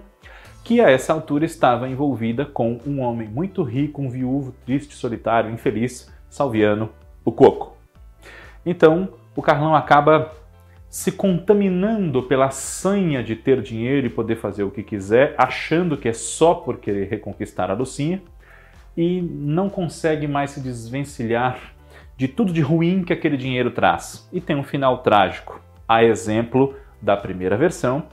que 0.64 0.80
a 0.80 0.90
essa 0.90 1.12
altura 1.12 1.44
estava 1.44 1.90
envolvida 1.90 2.46
com 2.46 2.80
um 2.88 3.02
homem 3.02 3.28
muito 3.28 3.64
rico, 3.64 4.02
um 4.02 4.10
viúvo, 4.10 4.54
triste, 4.66 4.96
solitário, 4.96 5.52
infeliz, 5.52 6.10
Salviano, 6.30 6.90
o 7.26 7.34
Coco. 7.34 7.76
Então, 8.66 9.10
o 9.36 9.42
Carlão 9.42 9.76
acaba 9.76 10.32
se 10.90 11.12
contaminando 11.12 12.24
pela 12.24 12.50
sanha 12.50 13.22
de 13.22 13.36
ter 13.36 13.62
dinheiro 13.62 14.08
e 14.08 14.10
poder 14.10 14.38
fazer 14.38 14.64
o 14.64 14.72
que 14.72 14.84
quiser, 14.84 15.36
achando 15.38 15.98
que 15.98 16.08
é 16.08 16.14
só 16.14 16.54
por 16.54 16.78
querer 16.78 17.10
reconquistar 17.10 17.70
a 17.70 17.74
Lucinha, 17.74 18.22
e 18.96 19.22
não 19.22 19.70
consegue 19.70 20.28
mais 20.28 20.52
se 20.52 20.62
desvencilhar 20.62 21.60
de 22.18 22.28
tudo 22.28 22.52
de 22.52 22.62
ruim 22.62 23.04
que 23.04 23.14
aquele 23.14 23.38
dinheiro 23.38 23.72
traz. 23.72 24.28
E 24.34 24.42
tem 24.42 24.56
um 24.56 24.64
final 24.64 24.98
trágico, 25.00 25.62
a 25.88 26.04
exemplo 26.04 26.76
da 27.02 27.16
primeira 27.16 27.56
versão, 27.56 28.04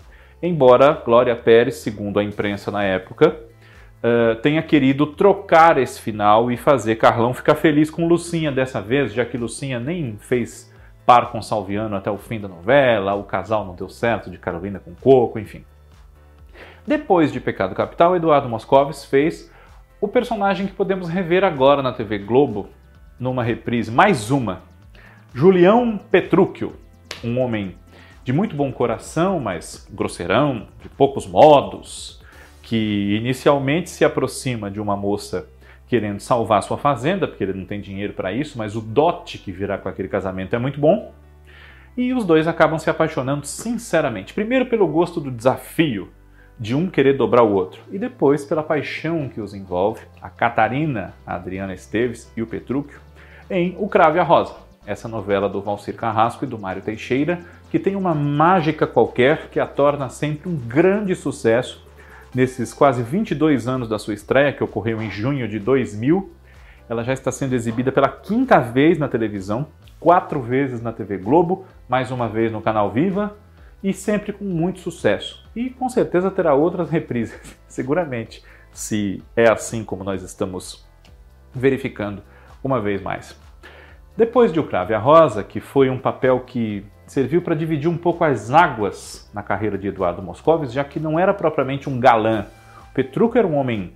embora 0.40 1.02
Glória 1.04 1.35
Pérez, 1.35 1.76
segundo 1.76 2.18
a 2.18 2.25
imprensa 2.25 2.71
na 2.71 2.85
época, 2.85 3.37
uh, 4.02 4.37
tenha 4.37 4.62
querido 4.62 5.06
trocar 5.06 5.76
esse 5.78 6.00
final 6.00 6.52
e 6.52 6.56
fazer 6.56 6.97
Carlão 6.97 7.35
ficar 7.35 7.56
feliz 7.56 7.90
com 7.90 8.06
Lucinha 8.06 8.52
dessa 8.52 8.80
vez, 8.80 9.12
já 9.12 9.25
que 9.25 9.37
Lucinha 9.37 9.80
nem 9.80 10.16
fez 10.18 10.73
par 11.04 11.30
com 11.30 11.42
Salviano 11.42 11.97
até 11.97 12.11
o 12.11 12.18
fim 12.18 12.40
da 12.40 12.49
novela, 12.49 13.14
o 13.14 13.25
casal 13.25 13.64
não 13.64 13.75
deu 13.75 13.88
certo 13.88 14.30
de 14.30 14.38
Carolina 14.38 14.78
com 14.78 14.95
Coco, 14.95 15.38
enfim. 15.38 15.64
Depois 16.87 17.33
de 17.33 17.40
Pecado 17.40 17.75
Capital, 17.75 18.14
Eduardo 18.14 18.49
Moscovis 18.49 19.04
fez 19.04 19.50
o 20.00 20.09
personagem 20.09 20.67
que 20.67 20.75
podemos 20.75 21.09
rever 21.09 21.43
agora 21.43 21.83
na 21.83 21.93
TV 21.93 22.19
Globo, 22.19 22.69
numa 23.19 23.43
reprise, 23.43 23.91
mais 23.91 24.31
uma. 24.31 24.62
Julião 25.33 25.99
Petrúquio, 26.11 26.75
um 27.25 27.38
homem 27.41 27.76
de 28.23 28.33
muito 28.33 28.55
bom 28.55 28.71
coração, 28.73 29.41
mas 29.41 29.88
grosseirão, 29.91 30.69
de 30.83 30.88
poucos 30.88 31.26
modos, 31.26 32.23
que 32.62 33.17
inicialmente 33.17 33.88
se 33.88 34.05
aproxima 34.05 34.71
de 34.71 34.81
uma 34.81 34.97
moça 34.97 35.49
querendo 35.88 36.21
salvar 36.21 36.62
sua 36.62 36.76
fazenda, 36.76 37.26
porque 37.26 37.45
ele 37.45 37.55
não 37.55 37.65
tem 37.65 37.81
dinheiro 37.81 38.12
para 38.12 38.33
isso, 38.33 38.59
mas 38.59 38.76
o 38.76 38.81
dote 38.81 39.38
que 39.38 39.53
virá 39.53 39.79
com 39.79 39.88
aquele 39.88 40.09
casamento 40.09 40.55
é 40.55 40.59
muito 40.59 40.81
bom. 40.81 41.15
E 41.97 42.12
os 42.12 42.26
dois 42.26 42.47
acabam 42.47 42.79
se 42.79 42.91
apaixonando 42.91 43.47
sinceramente. 43.47 44.35
Primeiro 44.35 44.67
pelo 44.67 44.87
gosto 44.87 45.21
do 45.21 45.31
desafio, 45.31 46.11
de 46.59 46.75
um 46.75 46.89
querer 46.89 47.17
dobrar 47.17 47.43
o 47.43 47.53
outro, 47.53 47.81
e 47.93 47.99
depois 47.99 48.45
pela 48.45 48.63
paixão 48.63 49.29
que 49.29 49.41
os 49.41 49.53
envolve, 49.53 50.01
a 50.23 50.31
Catarina, 50.31 51.13
a 51.27 51.35
Adriana 51.35 51.75
Esteves 51.75 52.31
e 52.37 52.43
o 52.43 52.47
Petrúquio, 52.47 52.99
em 53.51 53.77
O 53.79 53.89
Crave 53.89 54.19
a 54.19 54.23
Rosa, 54.23 54.55
essa 54.87 55.07
novela 55.07 55.49
do 55.49 55.61
Valcir 55.61 55.95
Carrasco 55.95 56.45
e 56.45 56.49
do 56.49 56.59
Mário 56.59 56.83
Teixeira, 56.83 57.41
que 57.71 57.79
tem 57.79 57.95
uma 57.95 58.15
mágica 58.15 58.87
qualquer 58.87 59.49
que 59.51 59.61
a 59.61 59.67
torna 59.67 60.09
sempre 60.09 60.49
um 60.49 60.57
grande 60.57 61.15
sucesso 61.15 61.87
nesses 62.35 62.73
quase 62.73 63.03
22 63.03 63.69
anos 63.69 63.89
da 63.89 63.99
sua 63.99 64.15
estreia, 64.15 64.53
que 64.53 64.65
ocorreu 64.65 65.03
em 65.03 65.11
junho 65.11 65.47
de 65.49 65.59
2000. 65.59 66.33
Ela 66.89 67.03
já 67.03 67.13
está 67.13 67.31
sendo 67.31 67.55
exibida 67.55 67.93
pela 67.93 68.09
quinta 68.09 68.59
vez 68.61 68.99
na 68.99 69.09
televisão, 69.09 69.67
quatro 69.99 70.41
vezes 70.41 70.81
na 70.81 70.93
TV 70.93 71.19
Globo, 71.19 71.67
mais 71.89 72.11
uma 72.11 72.29
vez 72.29 72.53
no 72.53 72.63
canal 72.63 72.91
Viva 72.91 73.37
e 73.87 73.93
sempre 73.93 74.33
com 74.33 74.45
muito 74.45 74.81
sucesso. 74.81 75.49
E 75.55 75.71
com 75.71 75.88
certeza 75.88 76.28
terá 76.28 76.52
outras 76.55 76.90
reprises, 76.90 77.57
seguramente, 77.69 78.43
se 78.73 79.23
é 79.37 79.49
assim 79.49 79.85
como 79.85 80.02
nós 80.02 80.25
estamos 80.25 80.85
verificando 81.55 82.21
uma 82.64 82.81
vez 82.81 83.00
mais. 83.00 83.40
Depois 84.16 84.52
de 84.52 84.59
O 84.59 84.64
Crave 84.64 84.93
a 84.93 84.99
Rosa, 84.99 85.45
que 85.45 85.61
foi 85.61 85.88
um 85.88 86.00
papel 86.00 86.40
que 86.40 86.85
serviu 87.07 87.40
para 87.43 87.55
dividir 87.55 87.88
um 87.88 87.97
pouco 87.97 88.25
as 88.25 88.50
águas 88.50 89.31
na 89.33 89.40
carreira 89.40 89.78
de 89.78 89.87
Eduardo 89.87 90.21
Moscovis, 90.21 90.73
já 90.73 90.83
que 90.83 90.99
não 90.99 91.16
era 91.16 91.33
propriamente 91.33 91.88
um 91.88 92.00
galã. 92.00 92.47
Petruca 92.93 93.38
era 93.38 93.47
um 93.47 93.55
homem 93.55 93.95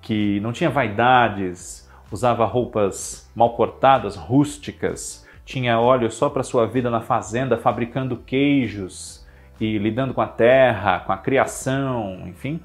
que 0.00 0.40
não 0.40 0.50
tinha 0.50 0.68
vaidades, 0.68 1.88
usava 2.10 2.44
roupas 2.44 3.30
mal 3.36 3.54
cortadas, 3.54 4.16
rústicas, 4.16 5.24
tinha 5.44 5.78
óleo 5.78 6.10
só 6.10 6.28
para 6.28 6.42
sua 6.42 6.66
vida 6.66 6.90
na 6.90 7.00
fazenda, 7.00 7.56
fabricando 7.56 8.16
queijos 8.16 9.17
e 9.60 9.78
lidando 9.78 10.14
com 10.14 10.20
a 10.20 10.26
terra, 10.26 11.00
com 11.00 11.12
a 11.12 11.16
criação, 11.16 12.22
enfim. 12.26 12.60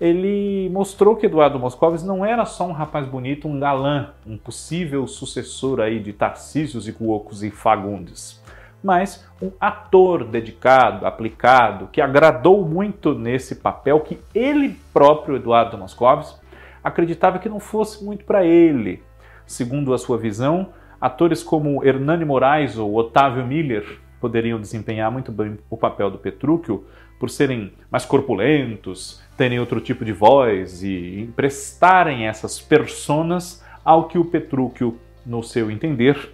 Ele 0.00 0.70
mostrou 0.70 1.16
que 1.16 1.26
Eduardo 1.26 1.58
Moscovis 1.58 2.04
não 2.04 2.24
era 2.24 2.44
só 2.44 2.66
um 2.66 2.72
rapaz 2.72 3.06
bonito, 3.06 3.48
um 3.48 3.58
galã, 3.58 4.10
um 4.24 4.36
possível 4.38 5.06
sucessor 5.06 5.80
aí 5.80 5.98
de 5.98 6.12
Tarcísios 6.12 6.86
e 6.86 6.92
Cuocos 6.92 7.42
e 7.42 7.50
Fagundes, 7.50 8.40
mas 8.82 9.28
um 9.42 9.50
ator 9.60 10.24
dedicado, 10.24 11.04
aplicado, 11.04 11.88
que 11.88 12.00
agradou 12.00 12.64
muito 12.64 13.12
nesse 13.12 13.56
papel 13.56 14.00
que 14.00 14.20
ele 14.32 14.76
próprio, 14.92 15.34
Eduardo 15.34 15.76
Moscovis, 15.76 16.40
acreditava 16.82 17.40
que 17.40 17.48
não 17.48 17.58
fosse 17.58 18.04
muito 18.04 18.24
para 18.24 18.44
ele. 18.44 19.02
Segundo 19.44 19.92
a 19.92 19.98
sua 19.98 20.16
visão, 20.16 20.68
Atores 21.00 21.42
como 21.42 21.84
Hernani 21.84 22.24
Moraes 22.24 22.76
ou 22.76 22.94
Otávio 22.96 23.46
Miller 23.46 24.00
poderiam 24.20 24.60
desempenhar 24.60 25.10
muito 25.10 25.32
bem 25.32 25.58
o 25.70 25.76
papel 25.76 26.10
do 26.10 26.18
Petrúquio, 26.18 26.84
por 27.18 27.30
serem 27.30 27.72
mais 27.90 28.04
corpulentos, 28.04 29.20
terem 29.36 29.58
outro 29.58 29.80
tipo 29.80 30.04
de 30.04 30.12
voz 30.12 30.82
e 30.82 31.20
emprestarem 31.22 32.26
essas 32.26 32.60
personas 32.60 33.64
ao 33.84 34.06
que 34.06 34.18
o 34.18 34.24
Petrúquio, 34.24 34.98
no 35.26 35.42
seu 35.42 35.70
entender, 35.70 36.32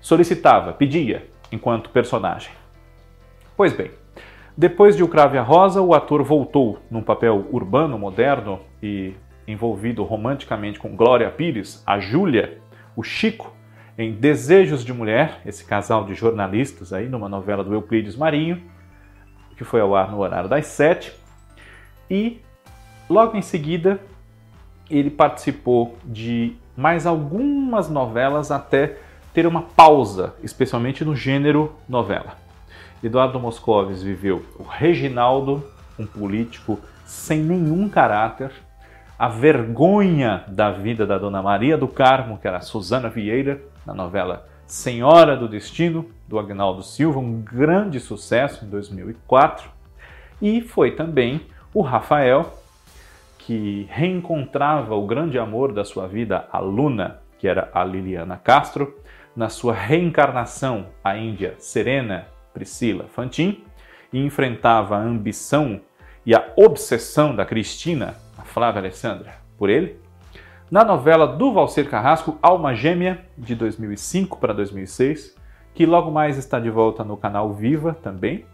solicitava, 0.00 0.72
pedia 0.72 1.26
enquanto 1.50 1.90
personagem. 1.90 2.52
Pois 3.56 3.72
bem, 3.72 3.90
depois 4.56 4.96
de 4.96 5.02
O 5.02 5.08
Crave 5.08 5.38
a 5.38 5.42
Rosa, 5.42 5.80
o 5.80 5.94
ator 5.94 6.22
voltou 6.22 6.78
num 6.90 7.02
papel 7.02 7.46
urbano, 7.50 7.98
moderno 7.98 8.60
e 8.82 9.14
envolvido 9.46 10.04
romanticamente 10.04 10.78
com 10.78 10.94
Glória 10.94 11.30
Pires, 11.30 11.82
a 11.86 11.98
Júlia, 11.98 12.58
o 12.94 13.02
Chico, 13.02 13.54
em 14.00 14.12
Desejos 14.12 14.82
de 14.82 14.94
Mulher, 14.94 15.42
esse 15.44 15.62
casal 15.62 16.06
de 16.06 16.14
jornalistas 16.14 16.90
aí 16.90 17.06
numa 17.06 17.28
novela 17.28 17.62
do 17.62 17.74
Euclides 17.74 18.16
Marinho, 18.16 18.62
que 19.58 19.62
foi 19.62 19.78
ao 19.82 19.94
ar 19.94 20.10
no 20.10 20.20
horário 20.20 20.48
das 20.48 20.68
sete. 20.68 21.12
E 22.08 22.40
logo 23.10 23.36
em 23.36 23.42
seguida 23.42 24.00
ele 24.88 25.10
participou 25.10 25.98
de 26.02 26.56
mais 26.74 27.06
algumas 27.06 27.90
novelas 27.90 28.50
até 28.50 28.96
ter 29.34 29.46
uma 29.46 29.62
pausa, 29.62 30.34
especialmente 30.42 31.04
no 31.04 31.14
gênero 31.14 31.74
novela. 31.86 32.38
Eduardo 33.04 33.38
Moscovis 33.38 34.02
viveu 34.02 34.46
o 34.58 34.62
Reginaldo, 34.62 35.62
um 35.98 36.06
político 36.06 36.80
sem 37.04 37.40
nenhum 37.40 37.86
caráter, 37.86 38.50
a 39.18 39.28
vergonha 39.28 40.42
da 40.48 40.70
vida 40.70 41.06
da 41.06 41.18
Dona 41.18 41.42
Maria 41.42 41.76
do 41.76 41.86
Carmo, 41.86 42.38
que 42.38 42.48
era 42.48 42.62
Susana 42.62 43.10
Vieira, 43.10 43.60
na 43.86 43.94
novela 43.94 44.48
Senhora 44.66 45.36
do 45.36 45.48
Destino, 45.48 46.10
do 46.28 46.38
Agnaldo 46.38 46.82
Silva, 46.82 47.18
um 47.18 47.40
grande 47.40 47.98
sucesso 47.98 48.64
em 48.64 48.68
2004. 48.68 49.68
E 50.40 50.60
foi 50.60 50.92
também 50.92 51.46
o 51.74 51.82
Rafael, 51.82 52.58
que 53.38 53.86
reencontrava 53.90 54.94
o 54.94 55.06
grande 55.06 55.38
amor 55.38 55.72
da 55.72 55.84
sua 55.84 56.06
vida, 56.06 56.48
a 56.52 56.58
Luna, 56.58 57.20
que 57.38 57.48
era 57.48 57.70
a 57.74 57.82
Liliana 57.82 58.36
Castro, 58.36 58.96
na 59.34 59.48
sua 59.48 59.74
reencarnação, 59.74 60.86
a 61.02 61.16
Índia 61.16 61.54
Serena 61.58 62.26
Priscila 62.52 63.06
Fantin, 63.08 63.64
e 64.12 64.18
enfrentava 64.18 64.96
a 64.96 65.00
ambição 65.00 65.80
e 66.24 66.34
a 66.34 66.52
obsessão 66.56 67.34
da 67.34 67.44
Cristina, 67.44 68.14
a 68.36 68.42
Flávia 68.42 68.80
Alessandra, 68.80 69.34
por 69.56 69.70
ele, 69.70 69.99
na 70.70 70.84
novela 70.84 71.26
do 71.26 71.52
Valcer 71.52 71.88
Carrasco, 71.90 72.38
Alma 72.40 72.74
Gêmea, 72.74 73.24
de 73.36 73.56
2005 73.56 74.38
para 74.38 74.54
2006, 74.54 75.34
que 75.74 75.84
logo 75.84 76.12
mais 76.12 76.38
está 76.38 76.60
de 76.60 76.70
volta 76.70 77.02
no 77.02 77.16
canal 77.16 77.52
Viva 77.52 77.96
também. 78.00 78.44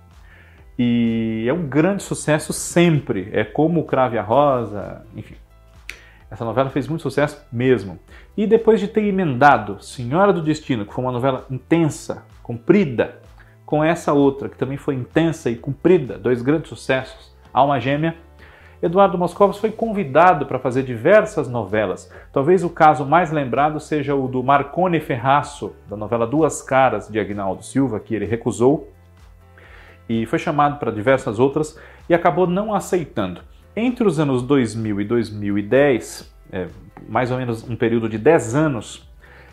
E 0.79 1.45
é 1.47 1.53
um 1.53 1.67
grande 1.67 2.03
sucesso 2.03 2.53
sempre. 2.53 3.29
É 3.33 3.45
como 3.45 3.81
o 3.81 3.85
Crave 3.85 4.17
a 4.17 4.23
Rosa, 4.23 5.05
enfim. 5.15 5.35
Essa 6.31 6.45
novela 6.45 6.71
fez 6.71 6.89
muito 6.89 7.03
sucesso 7.03 7.47
mesmo. 7.53 7.99
E 8.37 8.47
depois 8.47 8.81
de 8.81 8.89
ter 8.89 9.05
emendado 9.05 9.83
Senhora 9.83 10.33
do 10.33 10.43
Destino, 10.43 10.87
que 10.87 10.95
foi 10.95 11.05
uma 11.05 11.13
novela 11.13 11.47
intensa, 11.51 12.25
comprida, 12.43 13.21
com 13.65 13.83
essa 13.83 14.13
outra, 14.13 14.49
que 14.49 14.57
também 14.57 14.79
foi 14.79 14.95
intensa 14.95 15.51
e 15.51 15.57
comprida, 15.57 16.17
dois 16.17 16.41
grandes 16.41 16.69
sucessos, 16.69 17.35
Alma 17.53 17.81
Gêmea 17.81 18.17
Eduardo 18.83 19.17
Moscovitz 19.17 19.59
foi 19.59 19.71
convidado 19.71 20.47
para 20.47 20.59
fazer 20.59 20.83
diversas 20.83 21.49
novelas. 21.49 22.11
Talvez 22.33 22.63
o 22.63 22.69
caso 22.69 23.07
mais 23.07 23.31
lembrado 23.31 23.81
seja 23.81 24.15
o 24.15 24.29
do 24.29 24.43
Marcone 24.43 25.01
Ferraço, 25.01 25.75
da 25.89 25.97
novela 25.97 26.27
Duas 26.27 26.61
Caras 26.61 27.09
de 27.09 27.19
Agnaldo 27.19 27.63
Silva, 27.63 27.99
que 27.99 28.15
ele 28.15 28.27
recusou 28.27 28.93
e 30.09 30.27
foi 30.27 30.39
chamado 30.39 30.79
para 30.79 30.93
diversas 30.93 31.39
outras 31.39 31.79
e 32.09 32.15
acabou 32.15 32.47
não 32.47 32.75
aceitando. 32.75 33.41
Entre 33.75 34.07
os 34.07 34.21
anos 34.21 34.43
2000 34.43 35.01
e 35.01 35.05
2010, 35.05 36.35
é, 36.53 36.69
mais 37.09 37.31
ou 37.31 37.39
menos 37.39 37.69
um 37.69 37.77
período 37.77 38.09
de 38.09 38.19
10 38.19 38.55
anos, 38.55 39.09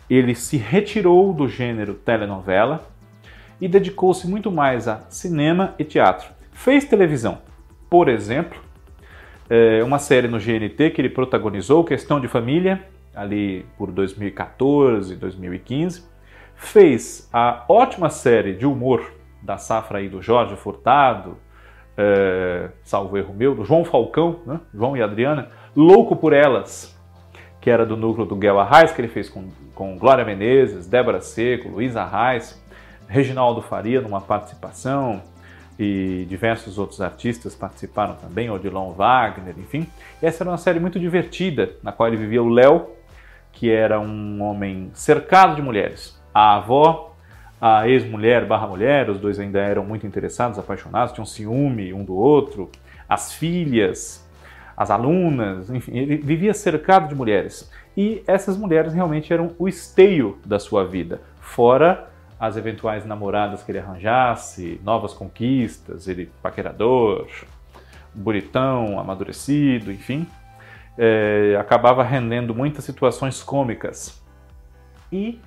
ele 0.08 0.34
se 0.34 0.56
retirou 0.56 1.32
do 1.32 1.48
gênero 1.48 1.94
telenovela 1.94 2.86
e 3.60 3.68
dedicou-se 3.68 4.26
muito 4.28 4.50
mais 4.52 4.86
a 4.86 5.02
cinema 5.08 5.74
e 5.78 5.84
teatro. 5.84 6.28
Fez 6.52 6.84
televisão, 6.84 7.38
por 7.90 8.08
exemplo, 8.08 8.60
é, 9.54 9.84
uma 9.84 10.00
série 10.00 10.26
no 10.26 10.38
GNT 10.38 10.90
que 10.90 11.00
ele 11.00 11.08
protagonizou, 11.08 11.84
Questão 11.84 12.18
de 12.18 12.26
Família, 12.26 12.84
ali 13.14 13.64
por 13.78 13.92
2014, 13.92 15.14
2015. 15.14 16.04
Fez 16.56 17.28
a 17.32 17.64
ótima 17.68 18.10
série 18.10 18.54
de 18.54 18.66
humor 18.66 19.12
da 19.40 19.56
safra 19.56 19.98
aí 19.98 20.08
do 20.08 20.20
Jorge 20.20 20.56
Furtado, 20.56 21.36
é, 21.96 22.70
salvo 22.82 23.16
erro 23.16 23.32
meu, 23.32 23.54
do 23.54 23.64
João 23.64 23.84
Falcão, 23.84 24.40
né? 24.44 24.60
João 24.74 24.96
e 24.96 25.02
Adriana, 25.02 25.50
Louco 25.76 26.16
por 26.16 26.32
Elas, 26.32 26.98
que 27.60 27.70
era 27.70 27.86
do 27.86 27.96
núcleo 27.96 28.26
do 28.26 28.34
Guel 28.34 28.58
Arraes, 28.58 28.90
que 28.90 29.00
ele 29.00 29.08
fez 29.08 29.28
com, 29.28 29.50
com 29.72 29.96
Glória 29.96 30.24
Menezes, 30.24 30.88
Débora 30.88 31.20
Seco, 31.20 31.68
Luiz 31.68 31.96
Arraes, 31.96 32.60
Reginaldo 33.06 33.62
Faria 33.62 34.00
numa 34.00 34.20
participação, 34.20 35.22
e 35.78 36.24
diversos 36.28 36.78
outros 36.78 37.00
artistas 37.00 37.54
participaram 37.54 38.14
também, 38.14 38.50
Odilon 38.50 38.92
Wagner, 38.92 39.54
enfim. 39.58 39.86
essa 40.22 40.42
era 40.42 40.50
uma 40.50 40.58
série 40.58 40.78
muito 40.78 41.00
divertida, 41.00 41.72
na 41.82 41.90
qual 41.90 42.08
ele 42.08 42.16
vivia 42.16 42.42
o 42.42 42.48
Léo, 42.48 42.90
que 43.52 43.70
era 43.70 44.00
um 44.00 44.42
homem 44.42 44.90
cercado 44.94 45.56
de 45.56 45.62
mulheres. 45.62 46.20
A 46.32 46.56
avó, 46.56 47.14
a 47.60 47.88
ex-mulher 47.88 48.44
barra 48.46 48.66
mulher, 48.66 49.08
os 49.10 49.18
dois 49.18 49.38
ainda 49.38 49.60
eram 49.60 49.84
muito 49.84 50.06
interessados, 50.06 50.58
apaixonados, 50.58 51.12
tinham 51.12 51.26
ciúme 51.26 51.92
um 51.92 52.04
do 52.04 52.14
outro, 52.14 52.70
as 53.08 53.32
filhas, 53.32 54.28
as 54.76 54.90
alunas, 54.90 55.70
enfim, 55.70 55.96
ele 55.96 56.16
vivia 56.16 56.52
cercado 56.52 57.08
de 57.08 57.14
mulheres. 57.14 57.70
E 57.96 58.22
essas 58.26 58.56
mulheres 58.56 58.92
realmente 58.92 59.32
eram 59.32 59.54
o 59.58 59.68
esteio 59.68 60.38
da 60.44 60.58
sua 60.58 60.84
vida, 60.84 61.20
fora 61.40 62.10
as 62.46 62.56
eventuais 62.56 63.04
namoradas 63.06 63.62
que 63.62 63.72
ele 63.72 63.78
arranjasse, 63.78 64.80
novas 64.84 65.14
conquistas, 65.14 66.08
ele 66.08 66.30
paquerador, 66.42 67.26
bonitão, 68.12 68.98
amadurecido, 68.98 69.90
enfim, 69.90 70.26
é, 70.98 71.56
acabava 71.58 72.02
rendendo 72.02 72.54
muitas 72.54 72.84
situações 72.84 73.42
cômicas. 73.42 74.22
E 75.10 75.40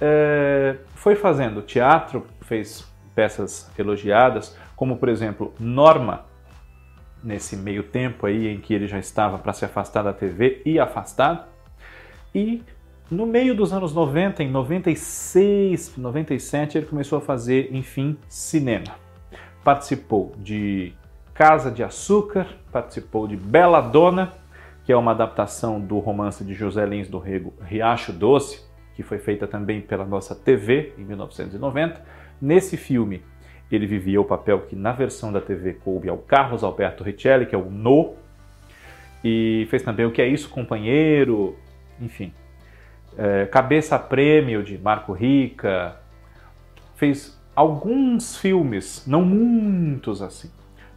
é, 0.00 0.76
foi 0.94 1.14
fazendo 1.14 1.60
teatro, 1.60 2.26
fez 2.42 2.90
peças 3.14 3.70
elogiadas, 3.78 4.56
como 4.74 4.96
por 4.96 5.08
exemplo 5.08 5.52
Norma, 5.58 6.24
nesse 7.22 7.56
meio 7.56 7.82
tempo 7.82 8.26
aí 8.26 8.46
em 8.48 8.60
que 8.60 8.72
ele 8.72 8.86
já 8.86 8.98
estava 8.98 9.38
para 9.38 9.52
se 9.52 9.64
afastar 9.64 10.02
da 10.02 10.12
TV 10.12 10.62
e 10.64 10.78
afastado, 10.78 11.44
e 12.34 12.62
no 13.10 13.24
meio 13.24 13.54
dos 13.54 13.72
anos 13.72 13.94
90, 13.94 14.42
em 14.42 14.50
96, 14.50 15.96
97, 15.96 16.78
ele 16.78 16.86
começou 16.86 17.18
a 17.18 17.20
fazer, 17.22 17.74
enfim, 17.74 18.18
cinema. 18.28 18.96
Participou 19.64 20.34
de 20.36 20.92
Casa 21.32 21.70
de 21.70 21.82
Açúcar, 21.82 22.46
participou 22.70 23.26
de 23.26 23.36
Bela 23.36 23.80
Dona, 23.80 24.34
que 24.84 24.92
é 24.92 24.96
uma 24.96 25.12
adaptação 25.12 25.80
do 25.80 25.98
romance 25.98 26.44
de 26.44 26.52
José 26.52 26.84
Lins 26.84 27.08
do 27.08 27.18
Rego 27.18 27.54
Riacho 27.62 28.12
Doce, 28.12 28.62
que 28.94 29.02
foi 29.02 29.18
feita 29.18 29.46
também 29.46 29.80
pela 29.80 30.04
nossa 30.04 30.34
TV 30.34 30.92
em 30.98 31.04
1990. 31.04 32.02
Nesse 32.40 32.76
filme, 32.76 33.22
ele 33.70 33.86
vivia 33.86 34.20
o 34.20 34.24
papel 34.24 34.60
que 34.62 34.76
na 34.76 34.92
versão 34.92 35.32
da 35.32 35.40
TV 35.40 35.74
coube 35.74 36.08
ao 36.08 36.18
Carlos 36.18 36.62
Alberto 36.62 37.04
Richelli, 37.04 37.46
que 37.46 37.54
é 37.54 37.58
o 37.58 37.70
No, 37.70 38.14
e 39.24 39.66
fez 39.70 39.82
também 39.82 40.04
O 40.04 40.10
Que 40.10 40.22
É 40.22 40.28
Isso, 40.28 40.48
Companheiro, 40.48 41.56
enfim, 42.00 42.32
é, 43.18 43.46
Cabeça 43.46 43.98
Prêmio 43.98 44.62
de 44.62 44.78
Marco 44.78 45.12
Rica, 45.12 45.96
fez 46.94 47.38
alguns 47.54 48.36
filmes, 48.36 49.04
não 49.06 49.22
muitos 49.22 50.22
assim, 50.22 50.50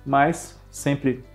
mas 0.05 0.61
sempre 0.69 1.25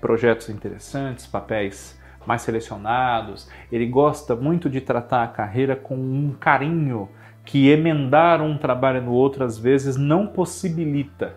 projetos 0.00 0.50
interessantes, 0.50 1.26
papéis 1.26 1.98
mais 2.26 2.42
selecionados. 2.42 3.48
Ele 3.72 3.86
gosta 3.86 4.36
muito 4.36 4.68
de 4.68 4.80
tratar 4.80 5.24
a 5.24 5.28
carreira 5.28 5.74
com 5.74 5.94
um 5.94 6.34
carinho 6.38 7.08
que 7.44 7.68
emendar 7.68 8.40
um 8.40 8.56
trabalho 8.56 9.02
no 9.02 9.12
outro 9.12 9.44
às 9.44 9.58
vezes 9.58 9.96
não 9.96 10.26
possibilita. 10.26 11.36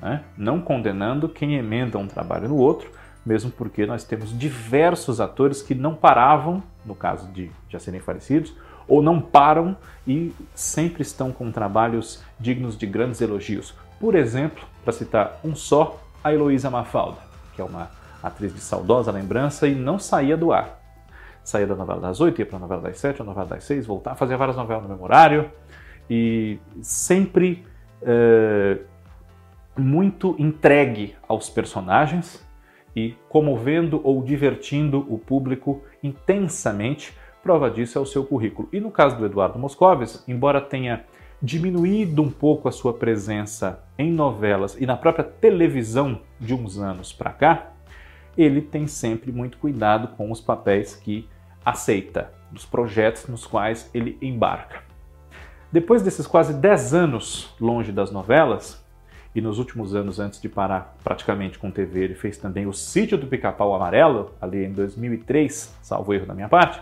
Né? 0.00 0.22
Não 0.36 0.60
condenando 0.60 1.28
quem 1.28 1.54
emenda 1.54 1.98
um 1.98 2.06
trabalho 2.06 2.48
no 2.48 2.56
outro, 2.56 2.90
mesmo 3.24 3.50
porque 3.50 3.86
nós 3.86 4.04
temos 4.04 4.36
diversos 4.36 5.20
atores 5.20 5.62
que 5.62 5.74
não 5.74 5.94
paravam, 5.94 6.62
no 6.84 6.94
caso 6.94 7.28
de 7.28 7.50
já 7.68 7.78
serem 7.78 8.00
falecidos, 8.00 8.54
ou 8.86 9.02
não 9.02 9.20
param 9.20 9.76
e 10.06 10.32
sempre 10.54 11.02
estão 11.02 11.32
com 11.32 11.50
trabalhos 11.50 12.22
dignos 12.38 12.76
de 12.76 12.86
grandes 12.86 13.20
elogios. 13.20 13.74
Por 13.98 14.14
exemplo, 14.14 14.64
para 14.84 14.92
citar 14.92 15.40
um 15.44 15.54
só, 15.54 16.00
a 16.22 16.32
Heloísa 16.32 16.70
Mafalda, 16.70 17.18
que 17.54 17.60
é 17.60 17.64
uma 17.64 17.90
atriz 18.22 18.54
de 18.54 18.60
saudosa 18.60 19.10
lembrança 19.10 19.66
e 19.66 19.74
não 19.74 19.98
saía 19.98 20.36
do 20.36 20.52
ar. 20.52 20.80
Saía 21.42 21.66
da 21.66 21.74
novela 21.74 22.00
das 22.00 22.20
oito, 22.20 22.40
ia 22.40 22.46
para 22.46 22.56
a 22.56 22.60
novela 22.60 22.80
das 22.82 22.98
sete, 22.98 23.20
a 23.20 23.24
novela 23.24 23.46
das 23.46 23.64
seis, 23.64 23.86
voltava, 23.86 24.16
fazia 24.16 24.36
várias 24.36 24.56
novelas 24.56 24.84
no 24.84 24.88
memorário 24.88 25.50
e 26.08 26.58
sempre 26.80 27.66
eh, 28.02 28.78
muito 29.76 30.34
entregue 30.38 31.16
aos 31.28 31.50
personagens 31.50 32.43
e 32.94 33.14
comovendo 33.28 34.00
ou 34.04 34.22
divertindo 34.22 35.06
o 35.08 35.18
público 35.18 35.82
intensamente. 36.02 37.14
Prova 37.42 37.70
disso 37.70 37.98
é 37.98 38.00
o 38.00 38.06
seu 38.06 38.24
currículo. 38.24 38.68
E 38.72 38.80
no 38.80 38.90
caso 38.90 39.16
do 39.16 39.26
Eduardo 39.26 39.58
Moscovis, 39.58 40.24
embora 40.26 40.60
tenha 40.60 41.04
diminuído 41.42 42.22
um 42.22 42.30
pouco 42.30 42.68
a 42.68 42.72
sua 42.72 42.94
presença 42.94 43.84
em 43.98 44.10
novelas 44.10 44.80
e 44.80 44.86
na 44.86 44.96
própria 44.96 45.24
televisão 45.24 46.20
de 46.40 46.54
uns 46.54 46.78
anos 46.78 47.12
para 47.12 47.32
cá, 47.32 47.72
ele 48.36 48.62
tem 48.62 48.86
sempre 48.86 49.30
muito 49.30 49.58
cuidado 49.58 50.08
com 50.16 50.30
os 50.30 50.40
papéis 50.40 50.96
que 50.96 51.28
aceita, 51.64 52.32
dos 52.50 52.64
projetos 52.64 53.26
nos 53.26 53.46
quais 53.46 53.90
ele 53.92 54.18
embarca. 54.20 54.82
Depois 55.70 56.02
desses 56.02 56.26
quase 56.26 56.54
10 56.54 56.94
anos 56.94 57.54
longe 57.60 57.90
das 57.90 58.10
novelas, 58.10 58.83
e 59.34 59.40
nos 59.40 59.58
últimos 59.58 59.94
anos, 59.94 60.20
antes 60.20 60.40
de 60.40 60.48
parar 60.48 60.96
praticamente 61.02 61.58
com 61.58 61.70
TV, 61.70 62.04
ele 62.04 62.14
fez 62.14 62.38
também 62.38 62.66
o 62.66 62.72
Sítio 62.72 63.18
do 63.18 63.26
Pica-Pau 63.26 63.74
Amarelo, 63.74 64.30
ali 64.40 64.64
em 64.64 64.72
2003, 64.72 65.76
salvo 65.82 66.14
erro 66.14 66.26
da 66.26 66.34
minha 66.34 66.48
parte. 66.48 66.80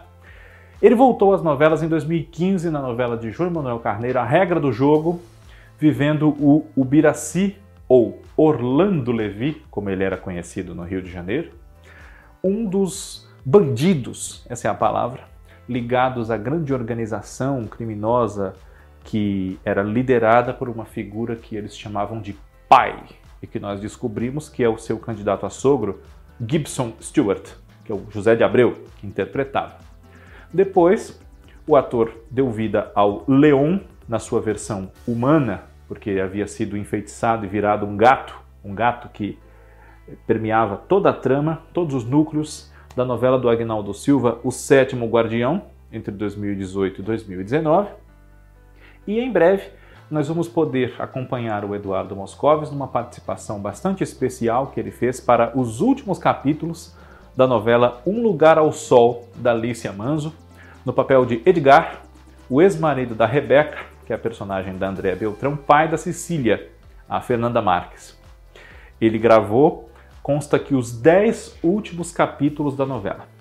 Ele 0.83 0.95
voltou 0.95 1.33
às 1.33 1.43
novelas 1.43 1.83
em 1.83 1.88
2015 1.88 2.69
na 2.69 2.83
novela 2.83 3.17
de 3.17 3.31
João 3.31 3.51
Manuel 3.51 3.79
Carneiro, 3.79 4.19
A 4.19 4.25
Regra 4.25 4.61
do 4.61 4.73
Jogo, 4.73 5.23
vivendo 5.79 6.29
o 6.29 6.67
Ubiraci, 6.77 7.57
ou 7.88 8.23
Orlando 8.37 9.12
Levi, 9.12 9.62
como 9.71 9.91
ele 9.91 10.03
era 10.03 10.17
conhecido 10.17 10.75
no 10.75 10.83
Rio 10.83 11.03
de 11.03 11.11
Janeiro, 11.11 11.51
um 12.43 12.65
dos 12.65 13.29
bandidos, 13.45 14.45
essa 14.49 14.67
é 14.67 14.71
a 14.71 14.75
palavra, 14.75 15.25
ligados 15.69 16.31
à 16.31 16.37
grande 16.37 16.73
organização 16.73 17.67
criminosa 17.67 18.55
que 19.05 19.59
era 19.65 19.83
liderada 19.83 20.53
por 20.53 20.69
uma 20.69 20.85
figura 20.85 21.37
que 21.37 21.57
eles 21.57 21.77
chamavam 21.77 22.21
de 22.21 22.37
pai 22.69 23.03
e 23.43 23.47
que 23.47 23.59
nós 23.59 23.81
descobrimos 23.81 24.49
que 24.49 24.62
é 24.62 24.69
o 24.69 24.79
seu 24.79 24.99
candidato 24.99 25.45
a 25.45 25.51
sogro, 25.51 26.01
Gibson 26.47 26.93
Stewart, 27.01 27.51
que 27.85 27.93
é 27.93 27.95
o 27.95 28.07
José 28.11 28.37
de 28.37 28.45
Abreu, 28.45 28.85
que 28.97 29.07
interpretava. 29.07 29.79
Depois, 30.53 31.21
o 31.67 31.77
ator 31.77 32.12
deu 32.31 32.51
vida 32.51 32.91
ao 32.95 33.25
Leon 33.29 33.79
na 34.09 34.19
sua 34.19 34.41
versão 34.41 34.91
humana, 35.07 35.65
porque 35.88 36.21
havia 36.21 36.47
sido 36.47 36.77
enfeitiçado 36.77 37.45
e 37.45 37.49
virado 37.49 37.87
um 37.87 37.97
gato, 37.97 38.38
um 38.65 38.75
gato 38.75 39.09
que 39.09 39.38
permeava 40.27 40.77
toda 40.77 41.11
a 41.11 41.12
trama, 41.12 41.62
todos 41.73 41.95
os 41.95 42.05
núcleos 42.05 42.73
da 42.95 43.05
novela 43.05 43.38
do 43.38 43.49
Agnaldo 43.49 43.95
Silva, 43.95 44.38
O 44.45 44.51
Sétimo 44.51 45.07
Guardião, 45.07 45.62
entre 45.91 46.12
2018 46.12 47.01
e 47.01 47.05
2019. 47.05 47.88
E 49.07 49.19
em 49.19 49.31
breve 49.31 49.71
nós 50.11 50.29
vamos 50.29 50.47
poder 50.47 50.95
acompanhar 50.99 51.65
o 51.65 51.75
Eduardo 51.75 52.15
Moscovis 52.15 52.71
numa 52.71 52.87
participação 52.87 53.59
bastante 53.59 54.05
especial 54.05 54.67
que 54.67 54.79
ele 54.79 54.91
fez 54.91 55.21
para 55.21 55.59
os 55.59 55.81
últimos 55.81 56.19
capítulos 56.19 56.95
da 57.35 57.47
novela 57.47 58.03
Um 58.07 58.23
Lugar 58.23 58.59
ao 58.59 58.73
Sol, 58.73 59.27
da 59.35 59.53
Alicia 59.53 59.93
Manzo, 59.93 60.35
no 60.85 60.93
papel 60.93 61.25
de 61.25 61.41
Edgar, 61.47 62.03
o 62.51 62.61
ex-marido 62.61 63.15
da 63.15 63.25
Rebeca, 63.25 63.79
que 64.05 64.12
é 64.12 64.17
a 64.17 64.19
personagem 64.19 64.77
da 64.77 64.88
Andréa 64.88 65.17
Beltrão, 65.17 65.57
pai 65.57 65.88
da 65.88 65.97
Cecília, 65.97 66.71
a 67.09 67.21
Fernanda 67.21 67.62
Marques. 67.62 68.19
Ele 69.01 69.19
gravou, 69.19 69.88
consta 70.23 70.59
que 70.59 70.75
os 70.75 70.93
dez 70.93 71.57
últimos 71.62 72.12
capítulos 72.12 72.77
da 72.77 72.85
novela. 72.85 73.32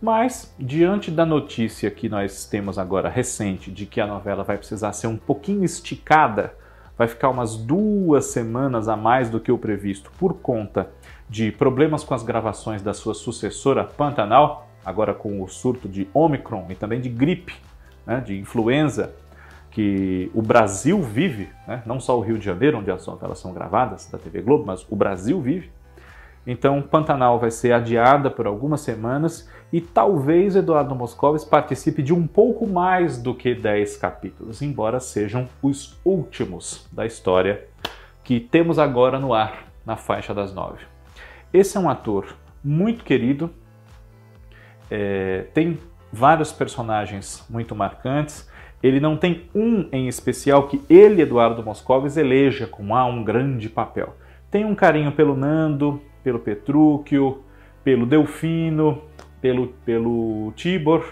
Mas, 0.00 0.54
diante 0.56 1.10
da 1.10 1.26
notícia 1.26 1.90
que 1.90 2.08
nós 2.08 2.44
temos 2.44 2.78
agora 2.78 3.08
recente 3.08 3.70
de 3.70 3.84
que 3.84 4.00
a 4.00 4.06
novela 4.06 4.44
vai 4.44 4.56
precisar 4.56 4.92
ser 4.92 5.08
um 5.08 5.16
pouquinho 5.16 5.64
esticada, 5.64 6.54
vai 6.96 7.08
ficar 7.08 7.28
umas 7.30 7.56
duas 7.56 8.26
semanas 8.26 8.88
a 8.88 8.96
mais 8.96 9.28
do 9.28 9.40
que 9.40 9.50
o 9.50 9.58
previsto 9.58 10.10
por 10.16 10.34
conta 10.34 10.88
de 11.28 11.50
problemas 11.50 12.04
com 12.04 12.14
as 12.14 12.22
gravações 12.22 12.80
da 12.80 12.94
sua 12.94 13.12
sucessora 13.12 13.84
Pantanal, 13.84 14.68
agora 14.84 15.12
com 15.12 15.42
o 15.42 15.48
surto 15.48 15.88
de 15.88 16.08
Omicron 16.14 16.66
e 16.70 16.76
também 16.76 17.00
de 17.00 17.08
gripe, 17.08 17.54
né, 18.06 18.20
de 18.20 18.38
influenza, 18.38 19.12
que 19.70 20.30
o 20.32 20.40
Brasil 20.40 21.02
vive, 21.02 21.50
né, 21.66 21.82
não 21.84 21.98
só 21.98 22.16
o 22.16 22.20
Rio 22.20 22.38
de 22.38 22.44
Janeiro, 22.44 22.78
onde 22.78 22.90
as 22.90 23.04
novelas 23.04 23.38
são 23.40 23.52
gravadas, 23.52 24.06
da 24.06 24.16
TV 24.16 24.42
Globo, 24.42 24.64
mas 24.64 24.86
o 24.88 24.96
Brasil 24.96 25.40
vive. 25.40 25.70
Então, 26.46 26.80
Pantanal 26.80 27.38
vai 27.38 27.50
ser 27.50 27.72
adiada 27.72 28.30
por 28.30 28.46
algumas 28.46 28.80
semanas 28.80 29.48
e 29.72 29.80
talvez 29.80 30.56
Eduardo 30.56 30.94
Moscovis 30.94 31.44
participe 31.44 32.02
de 32.02 32.14
um 32.14 32.26
pouco 32.26 32.66
mais 32.66 33.20
do 33.20 33.34
que 33.34 33.54
10 33.54 33.96
capítulos, 33.98 34.62
embora 34.62 34.98
sejam 34.98 35.48
os 35.62 35.98
últimos 36.04 36.86
da 36.90 37.04
história 37.04 37.66
que 38.24 38.40
temos 38.40 38.78
agora 38.78 39.18
no 39.18 39.34
ar, 39.34 39.64
na 39.84 39.96
faixa 39.96 40.34
das 40.34 40.54
nove. 40.54 40.84
Esse 41.52 41.76
é 41.76 41.80
um 41.80 41.88
ator 41.88 42.36
muito 42.64 43.04
querido, 43.04 43.50
é, 44.90 45.46
tem 45.52 45.78
vários 46.12 46.52
personagens 46.52 47.44
muito 47.48 47.74
marcantes. 47.74 48.48
Ele 48.82 49.00
não 49.00 49.16
tem 49.16 49.48
um 49.54 49.88
em 49.92 50.08
especial 50.08 50.68
que 50.68 50.80
ele, 50.88 51.22
Eduardo 51.22 51.62
Moscovis, 51.62 52.16
eleja 52.16 52.66
com 52.66 52.94
ah, 52.94 53.04
um 53.04 53.22
grande 53.22 53.68
papel. 53.68 54.14
Tem 54.50 54.64
um 54.64 54.74
carinho 54.74 55.12
pelo 55.12 55.36
Nando, 55.36 56.00
pelo 56.22 56.38
Petrúquio, 56.38 57.42
pelo 57.82 58.06
Delfino, 58.06 59.02
pelo, 59.40 59.68
pelo 59.84 60.52
Tibor, 60.56 61.04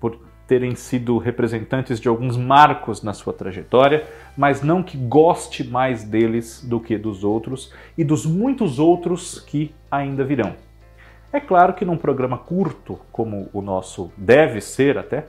por 0.00 0.18
terem 0.46 0.74
sido 0.74 1.18
representantes 1.18 2.00
de 2.00 2.08
alguns 2.08 2.36
marcos 2.36 3.02
na 3.02 3.12
sua 3.12 3.32
trajetória, 3.32 4.06
mas 4.36 4.62
não 4.62 4.82
que 4.82 4.96
goste 4.96 5.62
mais 5.62 6.04
deles 6.04 6.64
do 6.66 6.80
que 6.80 6.96
dos 6.96 7.22
outros 7.22 7.72
e 7.96 8.02
dos 8.02 8.24
muitos 8.24 8.78
outros 8.78 9.40
que 9.40 9.74
ainda 9.90 10.24
virão. 10.24 10.54
É 11.30 11.38
claro 11.38 11.74
que 11.74 11.84
num 11.84 11.98
programa 11.98 12.38
curto, 12.38 12.98
como 13.12 13.50
o 13.52 13.60
nosso 13.60 14.10
deve 14.16 14.62
ser 14.62 14.96
até, 14.96 15.26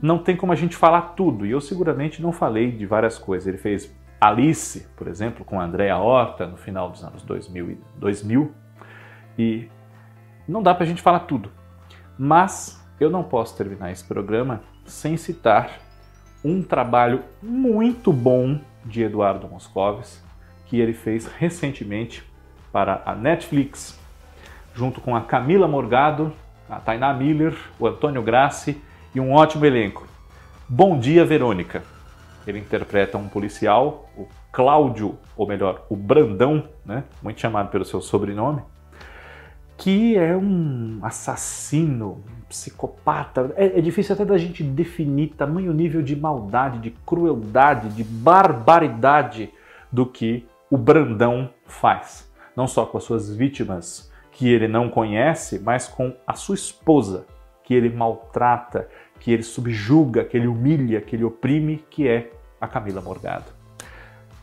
não 0.00 0.18
tem 0.18 0.36
como 0.36 0.52
a 0.52 0.56
gente 0.56 0.76
falar 0.76 1.14
tudo, 1.16 1.46
e 1.46 1.50
eu 1.50 1.60
seguramente 1.60 2.20
não 2.20 2.32
falei 2.32 2.70
de 2.70 2.84
várias 2.84 3.16
coisas. 3.16 3.46
Ele 3.46 3.56
fez 3.56 3.90
Alice, 4.20 4.86
por 4.96 5.08
exemplo, 5.08 5.44
com 5.44 5.58
Andréa 5.58 5.96
Horta 5.96 6.46
no 6.46 6.58
final 6.58 6.90
dos 6.90 7.02
anos 7.02 7.22
2000, 7.22 7.78
2000 7.96 8.52
e 9.38 9.68
não 10.48 10.62
dá 10.62 10.74
para 10.74 10.84
a 10.84 10.86
gente 10.86 11.02
falar 11.02 11.20
tudo. 11.20 11.50
Mas 12.18 12.82
eu 12.98 13.10
não 13.10 13.22
posso 13.22 13.56
terminar 13.56 13.90
esse 13.90 14.04
programa 14.04 14.62
sem 14.84 15.16
citar 15.16 15.80
um 16.44 16.62
trabalho 16.62 17.22
muito 17.42 18.12
bom 18.12 18.60
de 18.84 19.02
Eduardo 19.02 19.48
Moscovis 19.48 20.24
que 20.66 20.80
ele 20.80 20.92
fez 20.92 21.26
recentemente 21.26 22.24
para 22.72 23.02
a 23.06 23.14
Netflix, 23.14 23.98
junto 24.74 25.00
com 25.00 25.16
a 25.16 25.20
Camila 25.22 25.66
Morgado, 25.66 26.32
a 26.68 26.78
Tainá 26.80 27.14
Miller, 27.14 27.56
o 27.78 27.86
Antônio 27.86 28.22
Grassi 28.22 28.80
e 29.14 29.20
um 29.20 29.32
ótimo 29.32 29.64
elenco. 29.64 30.06
Bom 30.68 30.98
dia, 30.98 31.24
Verônica! 31.24 31.82
Ele 32.46 32.58
interpreta 32.58 33.16
um 33.18 33.28
policial, 33.28 34.08
o 34.16 34.28
Cláudio, 34.52 35.18
ou 35.36 35.46
melhor, 35.46 35.84
o 35.88 35.96
Brandão, 35.96 36.68
né? 36.84 37.04
muito 37.22 37.40
chamado 37.40 37.70
pelo 37.70 37.84
seu 37.84 38.00
sobrenome, 38.00 38.62
que 39.76 40.16
é 40.16 40.36
um 40.36 40.98
assassino, 41.02 42.22
um 42.26 42.40
psicopata. 42.48 43.52
É, 43.56 43.78
é, 43.78 43.80
difícil 43.80 44.14
até 44.14 44.24
da 44.24 44.38
gente 44.38 44.62
definir 44.62 45.34
tamanho 45.36 45.72
nível 45.72 46.02
de 46.02 46.16
maldade, 46.16 46.78
de 46.78 46.90
crueldade, 47.04 47.90
de 47.90 48.02
barbaridade 48.02 49.52
do 49.92 50.06
que 50.06 50.46
o 50.70 50.76
Brandão 50.76 51.50
faz. 51.66 52.30
Não 52.56 52.66
só 52.66 52.86
com 52.86 52.96
as 52.96 53.04
suas 53.04 53.34
vítimas 53.34 54.10
que 54.32 54.48
ele 54.48 54.68
não 54.68 54.88
conhece, 54.88 55.58
mas 55.58 55.86
com 55.86 56.14
a 56.26 56.34
sua 56.34 56.54
esposa, 56.54 57.26
que 57.62 57.74
ele 57.74 57.90
maltrata, 57.90 58.88
que 59.18 59.32
ele 59.32 59.42
subjuga, 59.42 60.24
que 60.24 60.36
ele 60.36 60.46
humilha, 60.46 61.00
que 61.00 61.16
ele 61.16 61.24
oprime, 61.24 61.84
que 61.90 62.08
é 62.08 62.30
a 62.60 62.68
Camila 62.68 63.00
Morgado. 63.00 63.55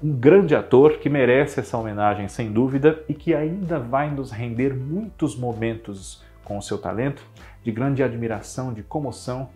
Um 0.03 0.11
grande 0.11 0.53
ator 0.53 0.97
que 0.97 1.09
merece 1.09 1.61
essa 1.61 1.77
homenagem 1.77 2.27
sem 2.27 2.51
dúvida 2.51 3.01
e 3.07 3.13
que 3.13 3.33
ainda 3.33 3.79
vai 3.79 4.11
nos 4.11 4.31
render 4.31 4.75
muitos 4.75 5.33
momentos 5.33 6.21
com 6.43 6.57
o 6.57 6.61
seu 6.61 6.77
talento, 6.77 7.23
de 7.63 7.71
grande 7.71 8.03
admiração, 8.03 8.73
de 8.73 8.83
comoção, 8.83 9.47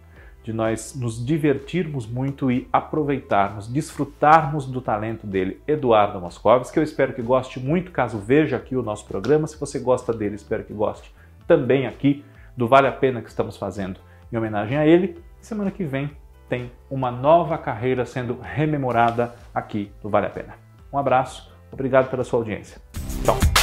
de 0.45 0.53
nós 0.53 0.95
nos 0.95 1.25
divertirmos 1.25 2.07
muito 2.07 2.49
e 2.49 2.65
aproveitarmos, 2.71 3.67
desfrutarmos 3.67 4.65
do 4.65 4.79
talento 4.79 5.27
dele, 5.27 5.61
Eduardo 5.67 6.21
Moscovis, 6.21 6.71
que 6.71 6.79
eu 6.79 6.83
espero 6.83 7.11
que 7.11 7.21
goste 7.21 7.59
muito 7.59 7.91
caso 7.91 8.17
veja 8.17 8.55
aqui 8.55 8.77
o 8.77 8.81
nosso 8.81 9.05
programa. 9.05 9.47
Se 9.47 9.59
você 9.59 9.79
gosta 9.79 10.13
dele, 10.13 10.35
espero 10.35 10.63
que 10.63 10.71
goste 10.71 11.13
também 11.45 11.85
aqui 11.85 12.23
do 12.55 12.69
Vale 12.69 12.87
a 12.87 12.93
Pena 12.93 13.21
que 13.21 13.27
estamos 13.27 13.57
fazendo 13.57 13.99
em 14.31 14.37
homenagem 14.37 14.77
a 14.77 14.87
ele. 14.87 15.21
Semana 15.41 15.71
que 15.71 15.83
vem 15.83 16.09
tem 16.49 16.71
uma 16.89 17.11
nova 17.11 17.57
carreira 17.57 18.05
sendo 18.05 18.39
rememorada 18.41 19.35
aqui 19.53 19.91
no 20.03 20.09
Vale 20.09 20.27
a 20.27 20.29
Pena. 20.29 20.55
Um 20.91 20.97
abraço, 20.97 21.51
obrigado 21.71 22.09
pela 22.09 22.23
sua 22.23 22.39
audiência. 22.39 22.81
Tchau. 23.23 23.56